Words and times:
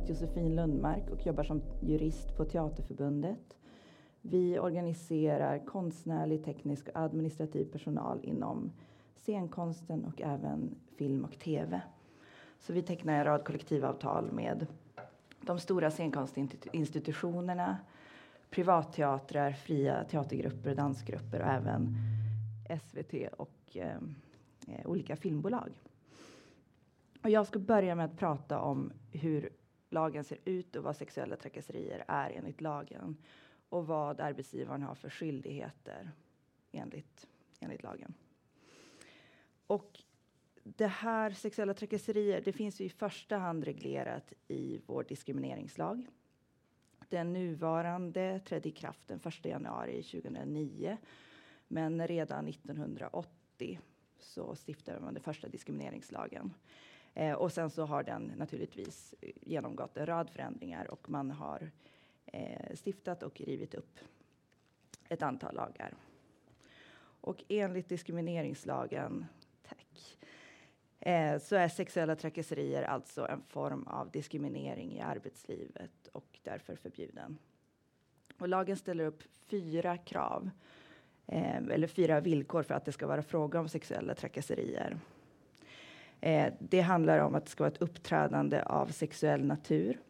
sagt 0.00 0.08
Josefin 0.08 0.54
Lundmark 0.56 1.10
och 1.10 1.26
jobbar 1.26 1.44
som 1.44 1.62
jurist 1.80 2.36
på 2.36 2.44
Teaterförbundet. 2.44 3.56
Vi 4.22 4.58
organiserar 4.58 5.66
konstnärlig, 5.66 6.44
teknisk 6.44 6.88
och 6.88 7.00
administrativ 7.00 7.64
personal 7.64 8.20
inom 8.22 8.72
scenkonsten 9.16 10.04
och 10.04 10.20
även 10.20 10.74
film 10.96 11.24
och 11.24 11.38
tv. 11.38 11.80
Så 12.58 12.72
vi 12.72 12.82
tecknar 12.82 13.14
en 13.14 13.24
rad 13.24 13.44
kollektivavtal 13.44 14.32
med 14.32 14.66
de 15.40 15.58
stora 15.58 15.90
scenkonstinstitutionerna, 15.90 17.78
privatteatrar, 18.50 19.52
fria 19.52 20.04
teatergrupper, 20.04 20.74
dansgrupper 20.74 21.40
och 21.40 21.48
även 21.48 21.94
SVT 22.82 23.32
och 23.36 23.76
eh, 23.76 23.96
eh, 24.68 24.86
olika 24.86 25.16
filmbolag. 25.16 25.70
Och 27.22 27.30
jag 27.30 27.46
ska 27.46 27.58
börja 27.58 27.94
med 27.94 28.04
att 28.04 28.18
prata 28.18 28.60
om 28.60 28.92
hur 29.12 29.50
lagen 29.92 30.24
ser 30.24 30.38
ut 30.44 30.76
och 30.76 30.82
vad 30.82 30.96
sexuella 30.96 31.36
trakasserier 31.36 32.04
är 32.08 32.30
enligt 32.30 32.60
lagen 32.60 33.16
och 33.68 33.86
vad 33.86 34.20
arbetsgivaren 34.20 34.82
har 34.82 34.94
för 34.94 35.10
skyldigheter 35.10 36.10
enligt, 36.72 37.26
enligt 37.60 37.82
lagen. 37.82 38.14
Och 39.66 40.02
det 40.62 40.86
här 40.86 41.30
sexuella 41.30 41.74
trakasserier, 41.74 42.40
det 42.40 42.52
finns 42.52 42.80
ju 42.80 42.84
i 42.84 42.88
första 42.88 43.36
hand 43.36 43.64
reglerat 43.64 44.32
i 44.48 44.80
vår 44.86 45.04
diskrimineringslag. 45.04 46.06
Den 47.08 47.32
nuvarande 47.32 48.40
trädde 48.40 48.68
i 48.68 48.72
kraft 48.72 49.08
den 49.08 49.20
1 49.24 49.44
januari 49.44 50.02
2009. 50.02 50.96
Men 51.68 52.08
redan 52.08 52.48
1980 52.48 53.80
så 54.18 54.54
stiftade 54.54 55.00
man 55.00 55.14
den 55.14 55.22
första 55.22 55.48
diskrimineringslagen. 55.48 56.54
Eh, 57.14 57.32
och 57.32 57.52
sen 57.52 57.70
så 57.70 57.84
har 57.84 58.02
den 58.02 58.32
naturligtvis 58.36 59.14
eh, 59.20 59.30
genomgått 59.40 59.96
en 59.96 60.06
rad 60.06 60.30
förändringar 60.30 60.90
och 60.90 61.10
man 61.10 61.30
har 61.30 61.70
eh, 62.26 62.76
stiftat 62.84 63.22
och 63.22 63.40
rivit 63.40 63.74
upp 63.74 63.98
ett 65.08 65.22
antal 65.22 65.54
lagar. 65.54 65.94
Och 67.20 67.44
enligt 67.48 67.88
diskrimineringslagen, 67.88 69.26
tack, 69.68 70.18
eh, 71.00 71.38
så 71.38 71.56
är 71.56 71.68
sexuella 71.68 72.16
trakasserier 72.16 72.82
alltså 72.82 73.26
en 73.26 73.42
form 73.42 73.86
av 73.86 74.10
diskriminering 74.10 74.92
i 74.92 75.00
arbetslivet 75.00 76.08
och 76.12 76.38
därför 76.42 76.76
förbjuden. 76.76 77.38
Och 78.38 78.48
lagen 78.48 78.76
ställer 78.76 79.04
upp 79.04 79.22
fyra 79.46 79.96
krav 79.96 80.50
eh, 81.26 81.56
eller 81.56 81.86
fyra 81.86 82.20
villkor 82.20 82.62
för 82.62 82.74
att 82.74 82.84
det 82.84 82.92
ska 82.92 83.06
vara 83.06 83.22
fråga 83.22 83.60
om 83.60 83.68
sexuella 83.68 84.14
trakasserier. 84.14 84.98
Eh, 86.20 86.52
det 86.58 86.80
handlar 86.80 87.18
om 87.18 87.34
att 87.34 87.44
det 87.44 87.50
ska 87.50 87.64
vara 87.64 87.72
ett 87.72 87.82
uppträdande 87.82 88.62
av 88.62 88.86
sexuell 88.86 89.44
natur 89.44 90.00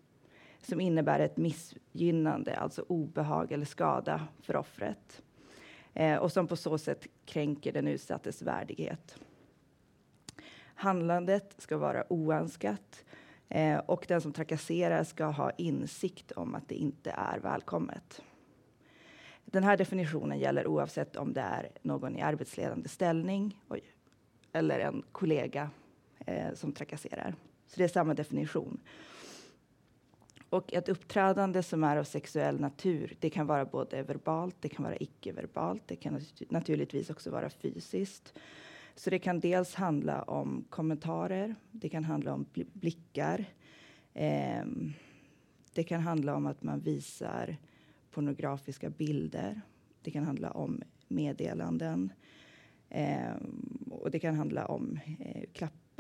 som 0.63 0.81
innebär 0.81 1.21
ett 1.21 1.37
missgynnande, 1.37 2.57
alltså 2.57 2.85
obehag 2.89 3.53
eller 3.53 3.67
skada 3.67 4.29
för 4.43 4.57
offret 4.57 5.23
eh, 5.95 6.17
och 6.17 6.33
som 6.33 6.47
på 6.47 6.57
så 6.57 6.79
sätt 6.79 7.07
kränker 7.25 7.73
den 7.73 7.89
utsattes 7.89 8.43
värdighet. 8.43 9.19
Handlandet 10.75 11.55
ska 11.59 11.77
vara 11.77 12.13
oönskat 12.13 13.05
eh, 13.49 13.79
och 13.79 14.05
den 14.09 14.21
som 14.21 14.33
trakasserar 14.33 15.05
ska 15.05 15.25
ha 15.25 15.51
insikt 15.51 16.33
om 16.33 16.55
att 16.55 16.69
det 16.69 16.75
inte 16.75 17.11
är 17.11 17.39
välkommet. 17.39 18.23
Den 19.45 19.65
här 19.65 19.77
definitionen 19.77 20.39
gäller 20.39 20.67
oavsett 20.67 21.17
om 21.17 21.33
det 21.33 21.41
är 21.41 21.69
någon 21.83 22.17
i 22.17 22.23
arbetsledande 22.23 22.89
ställning 22.89 23.61
oj, 23.69 23.83
eller 24.53 24.79
en 24.79 25.03
kollega 25.13 25.71
eh, 26.27 26.55
som 26.55 26.73
trakasserar. 26.73 27.35
Så 27.67 27.75
det 27.77 27.85
är 27.85 27.89
samma 27.89 28.15
definition. 28.15 28.81
Och 30.51 30.73
ett 30.73 30.89
uppträdande 30.89 31.63
som 31.63 31.85
är 31.85 31.97
av 31.97 32.05
sexuell 32.05 32.61
natur, 32.61 33.17
det 33.21 33.31
kan 33.31 33.47
vara 33.47 33.65
både 33.65 34.03
verbalt, 34.03 34.57
det 34.61 34.69
kan 34.69 34.85
vara 34.85 34.97
icke-verbalt, 34.97 35.83
det 35.87 35.97
kan 35.97 36.21
naturligtvis 36.49 37.11
också 37.11 37.31
vara 37.31 37.51
fysiskt. 37.51 38.35
Så 38.95 39.11
det 39.11 39.19
kan 39.19 39.41
dels 39.41 39.75
handla 39.75 40.23
om 40.23 40.65
kommentarer, 40.71 41.55
det 41.71 41.89
kan 41.89 42.05
handla 42.05 42.35
om 42.35 42.47
blickar. 42.73 43.45
Eh, 44.15 44.65
det 45.75 45.85
kan 45.85 46.01
handla 46.01 46.35
om 46.35 46.47
att 46.47 46.63
man 46.63 46.81
visar 46.81 47.57
pornografiska 48.11 48.91
bilder. 48.91 49.61
Det 50.03 50.11
kan 50.11 50.25
handla 50.25 50.51
om 50.51 50.83
meddelanden. 51.09 52.13
Eh, 52.89 53.35
och 53.91 54.11
det 54.11 54.19
kan 54.19 54.35
handla 54.35 54.67
om 54.67 54.99
eh, 55.21 55.45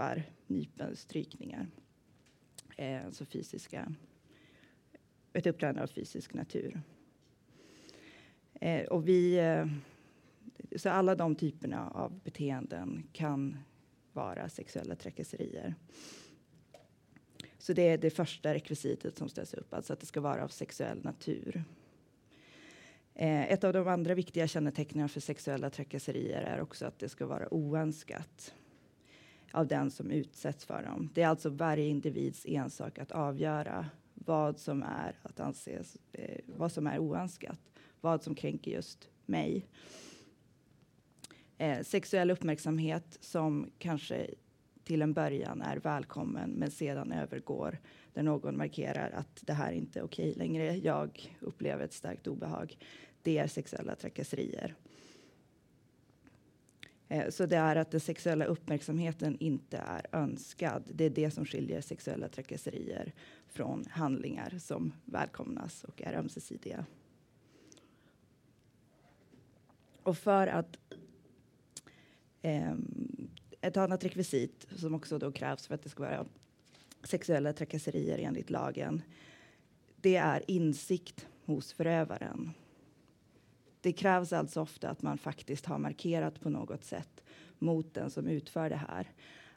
klappar, 0.00 0.22
nypen, 0.47 0.97
strykningar. 0.97 1.66
Eh, 2.77 3.05
alltså 3.06 3.25
fysiska 3.25 3.93
ett 5.33 5.47
uppträdande 5.47 5.83
av 5.83 5.87
fysisk 5.87 6.34
natur. 6.34 6.83
Eh, 8.55 8.87
och 8.87 9.09
vi, 9.09 9.39
eh, 9.39 9.66
så 10.77 10.89
alla 10.89 11.15
de 11.15 11.34
typerna 11.34 11.91
av 11.91 12.21
beteenden 12.25 13.09
kan 13.12 13.59
vara 14.12 14.49
sexuella 14.49 14.97
trakasserier. 14.97 15.75
Så 17.59 17.72
det 17.72 17.89
är 17.89 17.99
det 17.99 18.10
första 18.10 18.55
rekvisitet 18.55 19.19
som 19.19 19.28
ställs 19.28 19.55
upp, 19.55 19.75
alltså 19.75 19.93
att 19.93 20.00
det 20.00 20.06
ska 20.06 20.21
vara 20.21 20.44
av 20.44 20.49
sexuell 20.49 21.05
natur. 21.05 21.65
Eh, 23.15 23.53
ett 23.53 23.65
av 23.65 23.72
de 23.72 23.89
andra 23.89 24.15
viktiga 24.15 24.49
kännetecknen 24.49 25.09
för 25.09 25.21
sexuella 25.21 25.71
trakasserier 25.71 26.43
är 26.43 26.60
också 26.60 26.87
att 26.87 26.99
det 26.99 27.09
ska 27.09 27.27
vara 27.27 27.55
oönskat 27.55 28.55
av 29.53 29.66
den 29.66 29.91
som 29.91 30.11
utsätts 30.11 30.65
för 30.65 30.83
dem. 30.83 31.11
Det 31.15 31.22
är 31.22 31.28
alltså 31.28 31.50
varje 31.50 31.87
individs 31.87 32.47
ensak 32.47 32.99
att 32.99 33.12
avgöra 33.12 33.87
vad 34.15 34.59
som 34.59 34.83
är 34.83 35.19
att 35.22 35.41
anses, 35.41 35.97
eh, 36.12 36.41
vad 36.47 36.72
som 36.72 36.87
är 36.87 36.99
oönskat, 36.99 37.59
vad 38.00 38.22
som 38.22 38.34
kränker 38.34 38.71
just 38.71 39.09
mig. 39.27 39.66
Eh, 41.59 41.83
sexuell 41.83 42.31
uppmärksamhet 42.31 43.19
som 43.21 43.71
kanske 43.78 44.31
till 44.84 45.03
en 45.03 45.12
början 45.12 45.62
är 45.62 45.77
välkommen 45.77 46.50
men 46.50 46.71
sedan 46.71 47.12
övergår 47.12 47.78
där 48.15 48.22
någon 48.22 48.56
markerar 48.56 49.10
att 49.10 49.43
det 49.47 49.53
här 49.53 49.72
inte 49.72 49.99
är 49.99 50.03
okej 50.03 50.34
längre. 50.37 50.77
Jag 50.77 51.37
upplever 51.41 51.84
ett 51.84 51.93
starkt 51.93 52.27
obehag. 52.27 52.78
Det 53.22 53.39
är 53.39 53.47
sexuella 53.47 53.94
trakasserier. 53.94 54.75
Eh, 57.10 57.31
så 57.31 57.47
det 57.47 57.56
är 57.56 57.76
att 57.76 57.91
den 57.91 58.00
sexuella 58.00 58.44
uppmärksamheten 58.44 59.37
inte 59.41 59.76
är 59.76 60.06
önskad. 60.12 60.82
Det 60.94 61.04
är 61.04 61.10
det 61.10 61.31
som 61.31 61.44
skiljer 61.44 61.81
sexuella 61.81 62.28
trakasserier 62.28 63.12
från 63.47 63.84
handlingar 63.91 64.59
som 64.59 64.93
välkomnas 65.04 65.84
och 65.84 66.03
är 66.03 66.15
ömsesidiga. 66.15 66.87
Och 70.03 70.19
för 70.19 70.47
att 70.47 70.78
eh, 72.43 72.75
ett 73.60 73.77
annat 73.77 74.04
rekvisit 74.04 74.66
som 74.77 74.94
också 74.94 75.19
då 75.19 75.32
krävs 75.32 75.66
för 75.66 75.75
att 75.75 75.82
det 75.82 75.88
ska 75.88 76.03
vara 76.03 76.27
sexuella 77.03 77.53
trakasserier 77.53 78.19
enligt 78.19 78.50
lagen. 78.50 79.03
Det 79.97 80.16
är 80.16 80.50
insikt 80.50 81.27
hos 81.44 81.72
förövaren. 81.72 82.50
Det 83.81 83.93
krävs 83.93 84.33
alltså 84.33 84.60
ofta 84.60 84.91
att 84.91 85.03
man 85.03 85.19
faktiskt 85.19 85.66
har 85.66 85.78
markerat 85.78 86.41
på 86.41 86.51
något 86.51 86.84
sätt 86.84 87.22
mot 87.59 87.95
den 87.95 88.10
som 88.10 88.27
utför 88.28 88.71
det 88.71 88.77
här 88.77 89.09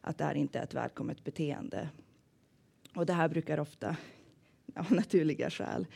att 0.03 0.17
det 0.17 0.23
här 0.23 0.35
inte 0.35 0.59
är 0.59 0.63
ett 0.63 0.73
välkommet 0.73 1.23
beteende. 1.23 1.89
Och 2.95 3.05
det 3.05 3.13
här 3.13 3.29
brukar 3.29 3.59
ofta, 3.59 3.97
av 4.75 4.91
naturliga 4.91 5.49
skäl, 5.49 5.87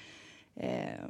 eh, 0.55 1.05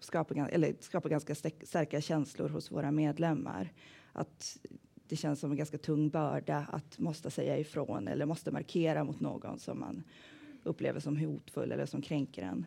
skapa, 0.00 0.34
eller 0.34 0.74
skapa 0.80 1.08
ganska 1.08 1.34
starka 1.34 2.00
känslor 2.00 2.48
hos 2.48 2.72
våra 2.72 2.90
medlemmar. 2.90 3.72
Att 4.12 4.58
det 5.08 5.16
känns 5.16 5.40
som 5.40 5.50
en 5.50 5.56
ganska 5.56 5.78
tung 5.78 6.08
börda 6.08 6.66
att 6.72 6.98
måste 6.98 7.30
säga 7.30 7.58
ifrån 7.58 8.08
eller 8.08 8.26
måste 8.26 8.50
markera 8.50 9.04
mot 9.04 9.20
någon 9.20 9.58
som 9.58 9.80
man 9.80 10.02
upplever 10.62 11.00
som 11.00 11.16
hotfull 11.16 11.72
eller 11.72 11.86
som 11.86 12.02
kränker 12.02 12.42
en. 12.42 12.66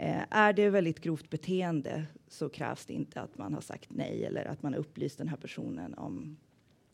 Eh, 0.00 0.22
är 0.30 0.52
det 0.52 0.70
väldigt 0.70 1.00
grovt 1.00 1.30
beteende 1.30 2.06
så 2.28 2.48
krävs 2.48 2.86
det 2.86 2.92
inte 2.92 3.20
att 3.20 3.38
man 3.38 3.54
har 3.54 3.60
sagt 3.60 3.88
nej 3.90 4.24
eller 4.24 4.44
att 4.44 4.62
man 4.62 4.72
har 4.72 4.80
upplyst 4.80 5.18
den 5.18 5.28
här 5.28 5.36
personen 5.36 5.94
om, 5.94 6.36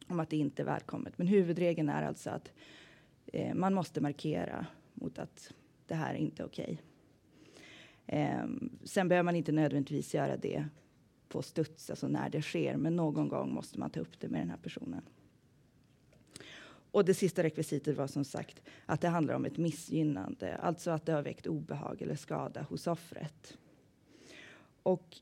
om 0.08 0.20
att 0.20 0.30
det 0.30 0.36
inte 0.36 0.62
är 0.62 0.66
välkommet. 0.66 1.18
Men 1.18 1.26
huvudregeln 1.26 1.88
är 1.88 2.02
alltså 2.02 2.30
att 2.30 2.52
eh, 3.26 3.54
man 3.54 3.74
måste 3.74 4.00
markera 4.00 4.66
mot 4.94 5.18
att 5.18 5.52
det 5.86 5.94
här 5.94 6.14
är 6.14 6.18
inte 6.18 6.44
okej. 6.44 6.82
okej. 8.06 8.20
Eh, 8.20 8.44
sen 8.84 9.08
behöver 9.08 9.24
man 9.24 9.36
inte 9.36 9.52
nödvändigtvis 9.52 10.14
göra 10.14 10.36
det 10.36 10.64
på 11.28 11.42
studs, 11.42 11.90
alltså 11.90 12.08
när 12.08 12.30
det 12.30 12.42
sker, 12.42 12.76
men 12.76 12.96
någon 12.96 13.28
gång 13.28 13.54
måste 13.54 13.78
man 13.78 13.90
ta 13.90 14.00
upp 14.00 14.20
det 14.20 14.28
med 14.28 14.40
den 14.40 14.50
här 14.50 14.56
personen. 14.62 15.02
Och 16.94 17.04
det 17.04 17.14
sista 17.14 17.42
rekvisitet 17.42 17.96
var 17.96 18.06
som 18.06 18.24
sagt 18.24 18.62
att 18.86 19.00
det 19.00 19.08
handlar 19.08 19.34
om 19.34 19.44
ett 19.44 19.56
missgynnande, 19.56 20.56
alltså 20.56 20.90
att 20.90 21.06
det 21.06 21.12
har 21.12 21.22
väckt 21.22 21.46
obehag 21.46 22.02
eller 22.02 22.16
skada 22.16 22.62
hos 22.62 22.86
offret. 22.86 23.58
Och 24.82 25.16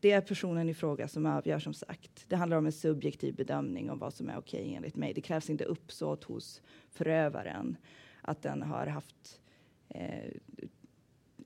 det 0.00 0.10
är 0.10 0.20
personen 0.20 0.68
i 0.68 0.74
fråga 0.74 1.08
som 1.08 1.26
avgör 1.26 1.58
som 1.58 1.74
sagt. 1.74 2.24
Det 2.28 2.36
handlar 2.36 2.56
om 2.56 2.66
en 2.66 2.72
subjektiv 2.72 3.34
bedömning 3.34 3.90
om 3.90 3.98
vad 3.98 4.14
som 4.14 4.28
är 4.28 4.38
okej 4.38 4.62
okay, 4.62 4.74
enligt 4.74 4.96
mig. 4.96 5.14
Det 5.14 5.20
krävs 5.20 5.50
inte 5.50 5.64
uppsåt 5.64 6.24
hos 6.24 6.62
förövaren 6.90 7.76
att 8.22 8.42
den 8.42 8.62
har 8.62 8.86
haft 8.86 9.40
eh, 9.88 10.30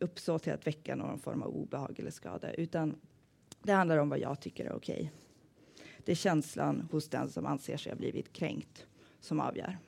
uppsåt 0.00 0.42
till 0.42 0.52
att 0.52 0.66
väcka 0.66 0.96
någon 0.96 1.19
form 1.19 1.42
av 1.42 1.56
obehag 1.56 2.00
eller 2.00 2.10
skada, 2.10 2.52
utan 2.52 2.94
det 3.62 3.72
handlar 3.72 3.98
om 3.98 4.08
vad 4.08 4.19
jag 4.19 4.40
tycker 4.40 4.64
är 4.64 4.72
okej. 4.72 4.94
Okay. 4.94 5.08
Det 6.04 6.12
är 6.12 6.16
känslan 6.16 6.88
hos 6.90 7.08
den 7.08 7.30
som 7.30 7.46
anser 7.46 7.76
sig 7.76 7.92
ha 7.92 7.96
blivit 7.96 8.32
kränkt 8.32 8.86
som 9.26 9.40
avgör. 9.40 9.78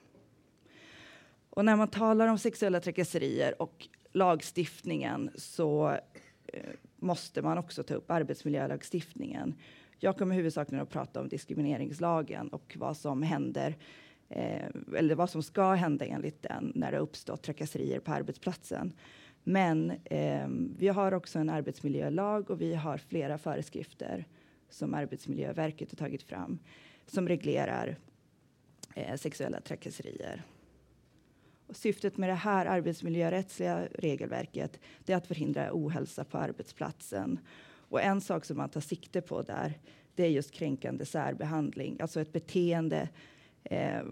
Och 1.50 1.64
när 1.64 1.76
man 1.76 1.88
talar 1.88 2.28
om 2.28 2.38
sexuella 2.38 2.80
trakasserier 2.80 3.62
och 3.62 3.88
lagstiftningen 4.12 5.30
så 5.34 5.90
eh, 6.46 6.62
måste 6.96 7.42
man 7.42 7.58
också 7.58 7.82
ta 7.82 7.94
upp 7.94 8.10
arbetsmiljölagstiftningen. 8.10 9.54
Jag 9.98 10.18
kommer 10.18 10.34
huvudsakligen 10.34 10.82
att 10.82 10.90
prata 10.90 11.20
om 11.20 11.28
diskrimineringslagen 11.28 12.48
och 12.48 12.76
vad 12.78 12.96
som 12.96 13.22
händer 13.22 13.76
eh, 14.28 14.66
eller 14.96 15.14
vad 15.14 15.30
som 15.30 15.42
ska 15.42 15.72
hända 15.72 16.04
enligt 16.04 16.42
den 16.42 16.72
när 16.74 16.92
det 16.92 16.98
uppstått 16.98 17.42
trakasserier 17.42 18.00
på 18.00 18.12
arbetsplatsen. 18.12 18.92
Men 19.44 19.90
eh, 20.04 20.48
vi 20.78 20.88
har 20.88 21.14
också 21.14 21.38
en 21.38 21.50
arbetsmiljölag 21.50 22.50
och 22.50 22.60
vi 22.60 22.74
har 22.74 22.98
flera 22.98 23.38
föreskrifter 23.38 24.26
som 24.70 24.94
Arbetsmiljöverket 24.94 25.90
har 25.90 25.96
tagit 25.96 26.22
fram 26.22 26.58
som 27.06 27.28
reglerar 27.28 27.96
eh, 28.98 29.16
sexuella 29.16 29.60
trakasserier. 29.60 30.42
Och 31.66 31.76
syftet 31.76 32.16
med 32.16 32.28
det 32.28 32.34
här 32.34 32.66
arbetsmiljörättsliga 32.66 33.88
regelverket 33.94 34.80
är 35.06 35.16
att 35.16 35.26
förhindra 35.26 35.70
ohälsa 35.72 36.24
på 36.24 36.38
arbetsplatsen. 36.38 37.38
Och 37.88 38.02
en 38.02 38.20
sak 38.20 38.44
som 38.44 38.56
man 38.56 38.68
tar 38.68 38.80
sikte 38.80 39.20
på 39.20 39.42
där, 39.42 39.78
det 40.14 40.24
är 40.24 40.28
just 40.28 40.50
kränkande 40.50 41.04
särbehandling, 41.04 41.96
alltså 42.00 42.20
ett 42.20 42.32
beteende 42.32 43.08
eh, 43.64 44.02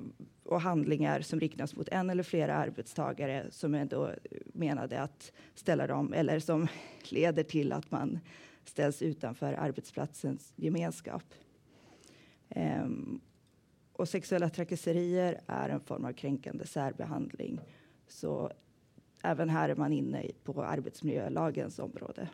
och 0.45 0.61
handlingar 0.61 1.21
som 1.21 1.41
riktas 1.41 1.77
mot 1.77 1.89
en 1.89 2.11
eller 2.11 2.23
flera 2.23 2.55
arbetstagare 2.55 3.47
som 3.51 3.75
är 3.75 3.85
då 3.85 4.11
menade 4.55 5.01
att 5.01 5.33
ställa 5.55 5.87
dem 5.87 6.13
eller 6.13 6.39
som 6.39 6.69
leder 7.11 7.43
till 7.43 7.73
att 7.73 7.91
man 7.91 8.19
ställs 8.65 9.03
utanför 9.03 9.53
arbetsplatsens 9.53 10.53
gemenskap. 10.57 11.25
Um, 12.49 13.21
och 13.97 14.09
sexuella 14.09 14.49
trakasserier 14.49 15.41
är 15.47 15.69
en 15.69 15.81
form 15.81 16.05
av 16.05 16.13
kränkande 16.13 16.67
särbehandling. 16.67 17.61
Så 18.09 18.51
även 19.23 19.49
här 19.49 19.69
är 19.69 19.77
man 19.77 19.93
inne 19.93 20.31
på 20.45 20.63
arbetsmiljölagens 20.63 21.79
område. 21.79 22.29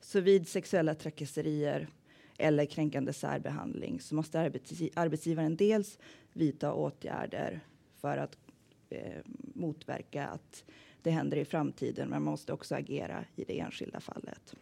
Så 0.00 0.20
vid 0.20 0.48
sexuella 0.48 0.94
trakasserier 0.94 1.88
eller 2.38 2.64
kränkande 2.64 3.12
särbehandling 3.12 4.00
så 4.00 4.14
måste 4.14 4.40
arbetsgivaren 4.94 5.56
dels 5.56 5.98
vidta 6.32 6.72
åtgärder 6.72 7.60
för 8.00 8.16
att 8.16 8.38
eh, 8.88 9.20
motverka 9.54 10.26
att 10.26 10.64
det 11.02 11.10
händer 11.10 11.36
i 11.36 11.44
framtiden, 11.44 12.08
men 12.08 12.22
man 12.22 12.32
måste 12.32 12.52
också 12.52 12.74
agera 12.74 13.24
i 13.36 13.44
det 13.44 13.60
enskilda 13.60 14.00
fallet. 14.00 14.56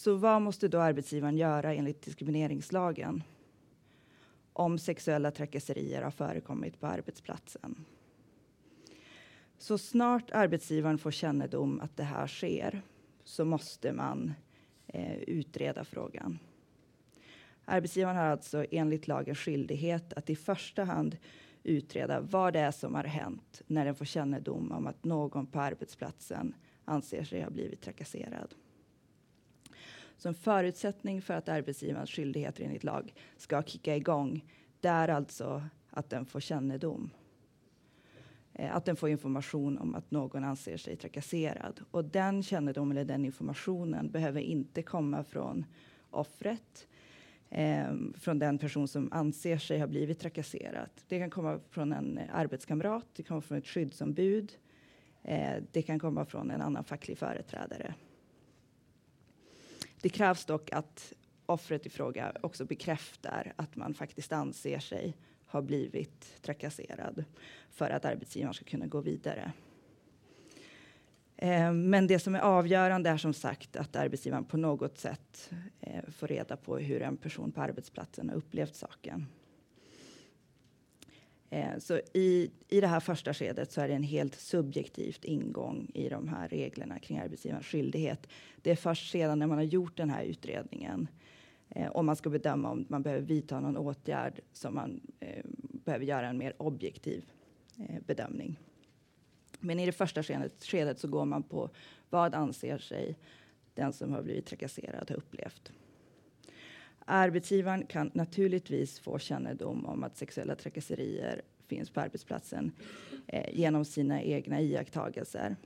Så 0.00 0.14
vad 0.14 0.42
måste 0.42 0.68
då 0.68 0.78
arbetsgivaren 0.78 1.36
göra 1.36 1.74
enligt 1.74 2.02
diskrimineringslagen 2.02 3.22
om 4.52 4.78
sexuella 4.78 5.30
trakasserier 5.30 6.02
har 6.02 6.10
förekommit 6.10 6.80
på 6.80 6.86
arbetsplatsen? 6.86 7.84
Så 9.58 9.78
snart 9.78 10.30
arbetsgivaren 10.30 10.98
får 10.98 11.10
kännedom 11.10 11.80
att 11.80 11.96
det 11.96 12.02
här 12.02 12.26
sker 12.26 12.82
så 13.24 13.44
måste 13.44 13.92
man 13.92 14.32
eh, 14.86 15.16
utreda 15.16 15.84
frågan. 15.84 16.38
Arbetsgivaren 17.64 18.16
har 18.16 18.26
alltså 18.26 18.66
enligt 18.70 19.08
lagen 19.08 19.34
skyldighet 19.34 20.12
att 20.12 20.30
i 20.30 20.36
första 20.36 20.84
hand 20.84 21.16
utreda 21.62 22.20
vad 22.20 22.52
det 22.52 22.60
är 22.60 22.72
som 22.72 22.94
har 22.94 23.04
hänt 23.04 23.62
när 23.66 23.84
den 23.84 23.94
får 23.94 24.04
kännedom 24.04 24.72
om 24.72 24.86
att 24.86 25.04
någon 25.04 25.46
på 25.46 25.60
arbetsplatsen 25.60 26.54
anser 26.84 27.24
sig 27.24 27.42
ha 27.42 27.50
blivit 27.50 27.80
trakasserad. 27.80 28.54
Så 30.20 30.28
en 30.28 30.34
förutsättning 30.34 31.22
för 31.22 31.34
att 31.34 31.48
arbetsgivarens 31.48 32.10
skyldigheter 32.10 32.64
enligt 32.64 32.84
lag 32.84 33.14
ska 33.36 33.62
kicka 33.62 33.96
igång, 33.96 34.44
det 34.80 34.88
är 34.88 35.08
alltså 35.08 35.62
att 35.90 36.10
den 36.10 36.26
får 36.26 36.40
kännedom. 36.40 37.10
Eh, 38.52 38.76
att 38.76 38.84
den 38.84 38.96
får 38.96 39.08
information 39.08 39.78
om 39.78 39.94
att 39.94 40.10
någon 40.10 40.44
anser 40.44 40.76
sig 40.76 40.96
trakasserad. 40.96 41.80
Och 41.90 42.04
den 42.04 42.42
kännedomen 42.42 42.96
eller 42.96 43.04
den 43.04 43.24
informationen 43.24 44.10
behöver 44.10 44.40
inte 44.40 44.82
komma 44.82 45.24
från 45.24 45.64
offret, 46.10 46.88
eh, 47.50 47.94
från 48.14 48.38
den 48.38 48.58
person 48.58 48.88
som 48.88 49.12
anser 49.12 49.58
sig 49.58 49.78
ha 49.78 49.86
blivit 49.86 50.18
trakasserad. 50.18 50.90
Det 51.08 51.18
kan 51.18 51.30
komma 51.30 51.60
från 51.70 51.92
en 51.92 52.18
eh, 52.18 52.24
arbetskamrat, 52.32 53.06
det 53.16 53.22
kan 53.22 53.28
komma 53.28 53.40
från 53.40 53.58
ett 53.58 53.66
skyddsombud, 53.66 54.52
eh, 55.22 55.62
det 55.72 55.82
kan 55.82 55.98
komma 55.98 56.24
från 56.24 56.50
en 56.50 56.60
annan 56.60 56.84
facklig 56.84 57.18
företrädare. 57.18 57.94
Det 60.00 60.08
krävs 60.08 60.44
dock 60.44 60.72
att 60.72 61.12
offret 61.46 61.86
i 61.86 61.90
fråga 61.90 62.32
också 62.40 62.64
bekräftar 62.64 63.52
att 63.56 63.76
man 63.76 63.94
faktiskt 63.94 64.32
anser 64.32 64.78
sig 64.78 65.16
ha 65.46 65.62
blivit 65.62 66.42
trakasserad 66.42 67.24
för 67.70 67.90
att 67.90 68.04
arbetsgivaren 68.04 68.54
ska 68.54 68.64
kunna 68.64 68.86
gå 68.86 69.00
vidare. 69.00 69.52
Eh, 71.36 71.72
men 71.72 72.06
det 72.06 72.18
som 72.18 72.34
är 72.34 72.40
avgörande 72.40 73.10
är 73.10 73.16
som 73.16 73.34
sagt 73.34 73.76
att 73.76 73.96
arbetsgivaren 73.96 74.44
på 74.44 74.56
något 74.56 74.98
sätt 74.98 75.50
eh, 75.80 76.04
får 76.08 76.26
reda 76.28 76.56
på 76.56 76.78
hur 76.78 77.02
en 77.02 77.16
person 77.16 77.52
på 77.52 77.60
arbetsplatsen 77.60 78.28
har 78.28 78.36
upplevt 78.36 78.74
saken. 78.74 79.26
Eh, 81.50 81.78
så 81.78 82.00
i, 82.12 82.50
i 82.68 82.80
det 82.80 82.86
här 82.86 83.00
första 83.00 83.34
skedet 83.34 83.72
så 83.72 83.80
är 83.80 83.88
det 83.88 83.94
en 83.94 84.02
helt 84.02 84.34
subjektivt 84.34 85.24
ingång 85.24 85.90
i 85.94 86.08
de 86.08 86.28
här 86.28 86.48
reglerna 86.48 86.98
kring 86.98 87.18
arbetsgivarens 87.18 87.66
skyldighet. 87.66 88.26
Det 88.62 88.70
är 88.70 88.76
först 88.76 89.10
sedan 89.10 89.38
när 89.38 89.46
man 89.46 89.58
har 89.58 89.64
gjort 89.64 89.96
den 89.96 90.10
här 90.10 90.24
utredningen 90.24 91.08
eh, 91.68 91.90
om 91.90 92.06
man 92.06 92.16
ska 92.16 92.30
bedöma 92.30 92.70
om 92.70 92.86
man 92.88 93.02
behöver 93.02 93.22
vidta 93.22 93.60
någon 93.60 93.76
åtgärd 93.76 94.40
som 94.52 94.74
man 94.74 95.00
eh, 95.20 95.44
behöver 95.84 96.04
göra 96.04 96.28
en 96.28 96.38
mer 96.38 96.54
objektiv 96.56 97.24
eh, 97.78 98.00
bedömning. 98.06 98.58
Men 99.60 99.80
i 99.80 99.86
det 99.86 99.92
första 99.92 100.22
skedet, 100.22 100.64
skedet 100.64 100.98
så 100.98 101.08
går 101.08 101.24
man 101.24 101.42
på 101.42 101.70
vad 102.10 102.34
anser 102.34 102.78
sig 102.78 103.16
den 103.74 103.92
som 103.92 104.12
har 104.12 104.22
blivit 104.22 104.46
trakasserad 104.46 105.10
ha 105.10 105.16
upplevt. 105.16 105.72
Arbetsgivaren 107.10 107.86
kan 107.86 108.10
naturligtvis 108.14 108.98
få 108.98 109.18
kännedom 109.18 109.86
om 109.86 110.04
att 110.04 110.16
sexuella 110.16 110.54
trakasserier 110.54 111.42
finns 111.66 111.90
på 111.90 112.00
arbetsplatsen 112.00 112.72
eh, 113.26 113.58
genom 113.58 113.84
sina 113.84 114.22
egna 114.22 114.60
iakttagelser. 114.60 115.56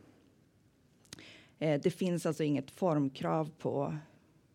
Eh, 1.58 1.80
det 1.80 1.90
finns 1.90 2.26
alltså 2.26 2.44
inget 2.44 2.70
formkrav 2.70 3.50
på, 3.58 3.96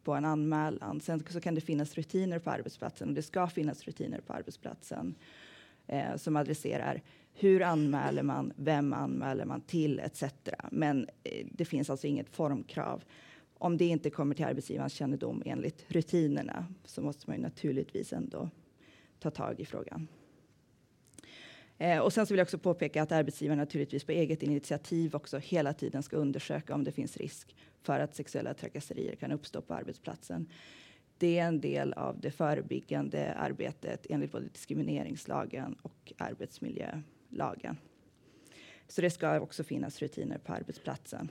på 0.04 0.14
en 0.14 0.26
anmälan. 0.26 1.02
Sen 1.02 1.24
så 1.30 1.42
kan 1.42 1.56
det 1.56 1.62
finnas 1.62 1.96
rutiner 1.96 2.40
på 2.40 2.50
arbetsplatsen 2.50 3.10
och 3.10 3.16
det 3.16 3.24
ska 3.24 3.48
finnas 3.48 3.84
rutiner 3.84 4.22
på 4.22 4.34
arbetsplatsen 4.34 5.16
eh, 5.88 6.16
som 6.16 6.36
adresserar 6.36 7.02
hur 7.34 7.62
anmäler 7.62 8.24
man, 8.24 8.54
vem 8.56 8.94
anmäler 8.94 9.46
man 9.46 9.62
till 9.62 10.00
etc. 10.00 10.24
Men 10.72 11.08
eh, 11.24 11.48
det 11.52 11.66
finns 11.66 11.90
alltså 11.90 12.08
inget 12.08 12.30
formkrav 12.30 13.04
om 13.60 13.78
det 13.78 13.86
inte 13.86 14.10
kommer 14.10 14.36
till 14.36 14.46
arbetsgivarens 14.46 14.94
kännedom 14.94 15.44
enligt 15.46 15.86
rutinerna 15.88 16.66
så 16.86 17.02
måste 17.02 17.24
man 17.30 17.36
ju 17.36 17.42
naturligtvis 17.42 18.14
ändå 18.14 18.50
ta 19.20 19.32
tag 19.32 19.60
i 19.60 19.66
frågan. 19.66 20.08
Eh, 21.78 22.00
och 22.00 22.14
sen 22.14 22.26
så 22.26 22.34
vill 22.34 22.38
jag 22.38 22.46
också 22.46 22.58
påpeka 22.58 23.04
att 23.04 23.12
arbetsgivaren 23.12 23.58
naturligtvis 23.58 24.04
på 24.04 24.12
eget 24.12 24.44
initiativ 24.44 25.16
också 25.16 25.38
hela 25.38 25.74
tiden 25.74 26.04
ska 26.04 26.18
undersöka 26.18 26.74
om 26.74 26.84
det 26.84 26.92
finns 26.92 27.18
risk 27.18 27.56
för 27.82 28.00
att 28.00 28.16
sexuella 28.16 28.54
trakasserier 28.54 29.16
kan 29.16 29.32
uppstå 29.32 29.62
på 29.62 29.74
arbetsplatsen. 29.74 30.50
Det 31.18 31.40
är 31.40 31.48
en 31.48 31.62
del 31.62 31.94
av 31.94 32.20
det 32.20 32.32
förebyggande 32.32 33.34
arbetet 33.34 34.06
enligt 34.10 34.32
både 34.32 34.48
diskrimineringslagen 34.48 35.76
och 35.82 36.14
arbetsmiljölagen. 36.18 37.78
Så 38.88 39.02
det 39.02 39.10
ska 39.10 39.40
också 39.40 39.64
finnas 39.64 40.02
rutiner 40.02 40.38
på 40.38 40.54
arbetsplatsen. 40.54 41.30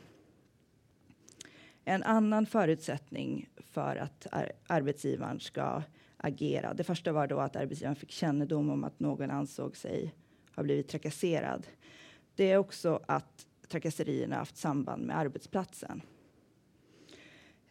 En 1.89 2.03
annan 2.03 2.47
förutsättning 2.47 3.49
för 3.57 3.97
att 3.97 4.27
ar 4.33 4.53
arbetsgivaren 4.67 5.41
ska 5.41 5.83
agera. 6.17 6.75
Det 6.75 6.85
första 6.85 7.13
var 7.13 7.27
då 7.27 7.39
att 7.41 7.57
arbetsgivaren 7.57 7.97
fick 7.97 8.11
kännedom 8.11 8.71
om 8.71 8.85
att 8.85 9.01
någon 9.01 9.31
ansåg 9.31 9.77
sig 9.77 10.15
ha 10.57 10.63
blivit 10.63 10.89
trakasserad. 10.89 11.67
Det 12.35 12.51
är 12.53 12.57
också 12.57 13.01
att 13.07 13.47
trakasserierna 13.69 14.37
haft 14.37 14.57
samband 14.57 15.03
med 15.03 15.19
arbetsplatsen. 15.19 16.03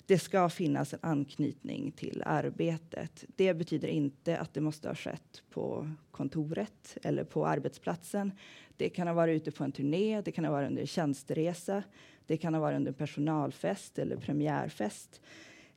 Det 0.08 0.20
ska 0.20 0.50
finnas 0.50 0.94
en 0.94 1.00
anknytning 1.02 1.92
till 1.92 2.24
arbetet. 2.26 3.26
Det 3.36 3.54
betyder 3.54 3.88
inte 3.88 4.38
att 4.38 4.54
det 4.54 4.62
måste 4.62 4.88
ha 4.88 4.96
skett 4.96 5.44
på 5.50 5.90
kontoret 6.12 6.98
eller 7.04 7.24
på 7.24 7.48
arbetsplatsen. 7.48 8.32
Det 8.78 8.90
kan 8.90 9.08
ha 9.08 9.14
varit 9.14 9.42
ute 9.42 9.52
på 9.52 9.64
en 9.64 9.72
turné, 9.72 10.22
det 10.22 10.32
kan 10.32 10.46
ha 10.46 10.52
varit 10.52 10.68
under 10.68 10.82
en 10.82 10.88
tjänsteresa, 10.88 11.84
det 12.26 12.38
kan 12.38 12.54
ha 12.54 12.62
varit 12.62 12.76
under 12.76 12.92
personalfest 12.92 14.00
eller 14.00 14.18
premiärfest. 14.18 15.22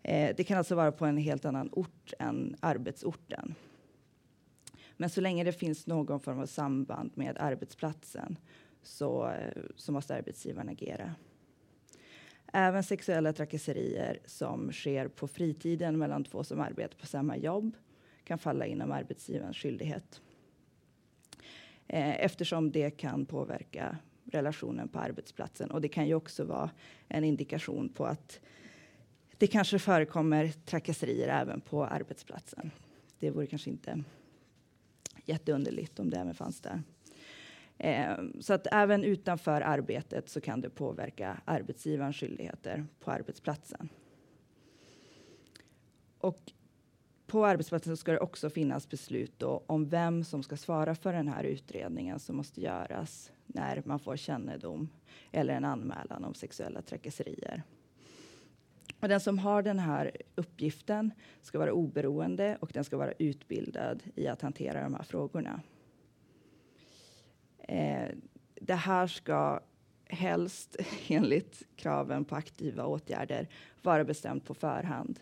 Eh, 0.02 0.34
det 0.36 0.44
kan 0.44 0.58
alltså 0.58 0.74
vara 0.74 0.92
på 0.92 1.06
en 1.06 1.16
helt 1.16 1.44
annan 1.44 1.68
ort 1.72 2.12
än 2.18 2.56
arbetsorten. 2.60 3.54
Men 4.96 5.10
så 5.10 5.20
länge 5.20 5.44
det 5.44 5.52
finns 5.52 5.86
någon 5.86 6.20
form 6.20 6.40
av 6.40 6.46
samband 6.46 7.10
med 7.14 7.38
arbetsplatsen 7.38 8.38
så, 8.82 9.28
eh, 9.28 9.62
så 9.76 9.92
måste 9.92 10.14
arbetsgivaren 10.14 10.68
agera. 10.68 11.14
Även 12.52 12.82
sexuella 12.82 13.32
trakasserier 13.32 14.18
som 14.24 14.72
sker 14.72 15.08
på 15.08 15.28
fritiden 15.28 15.98
mellan 15.98 16.24
två 16.24 16.44
som 16.44 16.60
arbetar 16.60 16.98
på 16.98 17.06
samma 17.06 17.36
jobb 17.36 17.76
kan 18.24 18.38
falla 18.38 18.66
inom 18.66 18.92
arbetsgivarens 18.92 19.56
skyldighet. 19.56 20.20
Eh, 21.86 22.24
eftersom 22.24 22.70
det 22.70 22.90
kan 22.90 23.26
påverka 23.26 23.98
relationen 24.32 24.88
på 24.88 24.98
arbetsplatsen. 24.98 25.70
Och 25.70 25.80
det 25.80 25.88
kan 25.88 26.06
ju 26.06 26.14
också 26.14 26.44
vara 26.44 26.70
en 27.08 27.24
indikation 27.24 27.88
på 27.88 28.06
att 28.06 28.40
det 29.38 29.46
kanske 29.46 29.78
förekommer 29.78 30.48
trakasserier 30.48 31.28
även 31.28 31.60
på 31.60 31.84
arbetsplatsen. 31.84 32.70
Det 33.18 33.30
vore 33.30 33.46
kanske 33.46 33.70
inte 33.70 34.04
jätteunderligt 35.24 35.98
om 35.98 36.10
det 36.10 36.16
även 36.16 36.34
fanns 36.34 36.60
där. 36.60 36.82
Eh, 37.82 38.16
så 38.40 38.54
att 38.54 38.66
även 38.72 39.04
utanför 39.04 39.60
arbetet 39.60 40.28
så 40.28 40.40
kan 40.40 40.60
det 40.60 40.70
påverka 40.70 41.40
arbetsgivarens 41.44 42.16
skyldigheter 42.16 42.86
på 43.00 43.10
arbetsplatsen. 43.10 43.88
Och 46.18 46.52
på 47.26 47.46
arbetsplatsen 47.46 47.96
ska 47.96 48.12
det 48.12 48.18
också 48.18 48.50
finnas 48.50 48.88
beslut 48.88 49.42
om 49.42 49.88
vem 49.88 50.24
som 50.24 50.42
ska 50.42 50.56
svara 50.56 50.94
för 50.94 51.12
den 51.12 51.28
här 51.28 51.44
utredningen 51.44 52.18
som 52.18 52.36
måste 52.36 52.60
göras 52.60 53.32
när 53.46 53.82
man 53.84 53.98
får 53.98 54.16
kännedom 54.16 54.88
eller 55.32 55.54
en 55.54 55.64
anmälan 55.64 56.24
om 56.24 56.34
sexuella 56.34 56.82
trakasserier. 56.82 57.62
Och 59.00 59.08
den 59.08 59.20
som 59.20 59.38
har 59.38 59.62
den 59.62 59.78
här 59.78 60.10
uppgiften 60.34 61.12
ska 61.42 61.58
vara 61.58 61.72
oberoende 61.72 62.56
och 62.60 62.70
den 62.74 62.84
ska 62.84 62.96
vara 62.96 63.12
utbildad 63.12 64.02
i 64.14 64.26
att 64.26 64.42
hantera 64.42 64.82
de 64.82 64.94
här 64.94 65.02
frågorna. 65.02 65.60
Eh, 67.70 68.08
det 68.54 68.74
här 68.74 69.06
ska 69.06 69.60
helst 70.06 70.76
enligt 71.08 71.62
kraven 71.76 72.24
på 72.24 72.36
aktiva 72.36 72.86
åtgärder 72.86 73.48
vara 73.82 74.04
bestämt 74.04 74.44
på 74.44 74.54
förhand. 74.54 75.20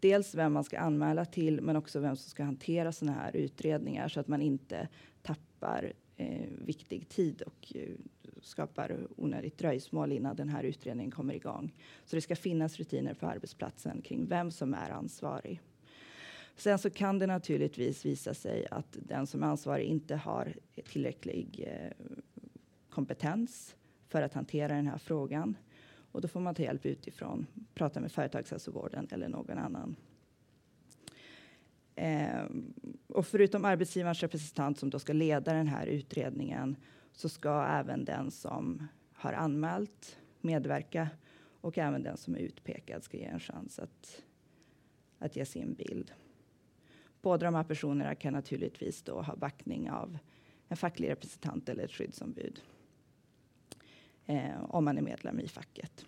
Dels 0.00 0.34
vem 0.34 0.52
man 0.52 0.64
ska 0.64 0.78
anmäla 0.78 1.24
till, 1.24 1.60
men 1.60 1.76
också 1.76 2.00
vem 2.00 2.16
som 2.16 2.30
ska 2.30 2.44
hantera 2.44 2.92
sådana 2.92 3.18
här 3.18 3.36
utredningar 3.36 4.08
så 4.08 4.20
att 4.20 4.28
man 4.28 4.42
inte 4.42 4.88
tappar 5.22 5.92
eh, 6.16 6.48
viktig 6.64 7.08
tid 7.08 7.42
och 7.42 7.72
eh, 7.74 7.88
skapar 8.42 9.06
onödigt 9.16 9.58
dröjsmål 9.58 10.12
innan 10.12 10.36
den 10.36 10.48
här 10.48 10.62
utredningen 10.62 11.10
kommer 11.10 11.34
igång. 11.34 11.74
Så 12.04 12.16
det 12.16 12.22
ska 12.22 12.36
finnas 12.36 12.76
rutiner 12.76 13.14
på 13.14 13.26
arbetsplatsen 13.26 14.02
kring 14.02 14.26
vem 14.26 14.50
som 14.50 14.74
är 14.74 14.90
ansvarig. 14.90 15.60
Sen 16.56 16.78
så 16.78 16.90
kan 16.90 17.18
det 17.18 17.26
naturligtvis 17.26 18.04
visa 18.04 18.34
sig 18.34 18.66
att 18.70 18.96
den 19.00 19.26
som 19.26 19.42
är 19.42 19.46
ansvarig 19.46 19.86
inte 19.86 20.16
har 20.16 20.54
tillräcklig 20.84 21.64
eh, 21.66 22.06
kompetens 22.90 23.76
för 24.08 24.22
att 24.22 24.34
hantera 24.34 24.74
den 24.74 24.86
här 24.86 24.98
frågan. 24.98 25.56
Och 26.12 26.20
då 26.20 26.28
får 26.28 26.40
man 26.40 26.54
ta 26.54 26.62
hjälp 26.62 26.86
utifrån, 26.86 27.46
prata 27.74 28.00
med 28.00 28.12
företagshälsovården 28.12 29.08
eller 29.10 29.28
någon 29.28 29.58
annan. 29.58 29.96
Eh, 31.94 32.44
och 33.06 33.26
förutom 33.26 33.64
arbetsgivarens 33.64 34.20
representant 34.20 34.78
som 34.78 34.90
då 34.90 34.98
ska 34.98 35.12
leda 35.12 35.52
den 35.52 35.66
här 35.66 35.86
utredningen 35.86 36.76
så 37.12 37.28
ska 37.28 37.66
även 37.66 38.04
den 38.04 38.30
som 38.30 38.88
har 39.12 39.32
anmält 39.32 40.18
medverka 40.40 41.08
och 41.60 41.78
även 41.78 42.02
den 42.02 42.16
som 42.16 42.34
är 42.34 42.38
utpekad 42.38 43.04
ska 43.04 43.16
ge 43.16 43.24
en 43.24 43.40
chans 43.40 43.78
att, 43.78 44.22
att 45.18 45.36
ge 45.36 45.44
sin 45.44 45.74
bild. 45.74 46.12
Båda 47.22 47.46
de 47.46 47.54
här 47.54 47.64
personerna 47.64 48.14
kan 48.14 48.32
naturligtvis 48.32 49.02
då 49.02 49.22
ha 49.22 49.36
backning 49.36 49.90
av 49.90 50.18
en 50.68 50.76
facklig 50.76 51.08
representant 51.08 51.68
eller 51.68 51.84
ett 51.84 51.92
skyddsombud. 51.92 52.60
Eh, 54.26 54.64
om 54.68 54.84
man 54.84 54.98
är 54.98 55.02
medlem 55.02 55.40
i 55.40 55.48
facket. 55.48 56.06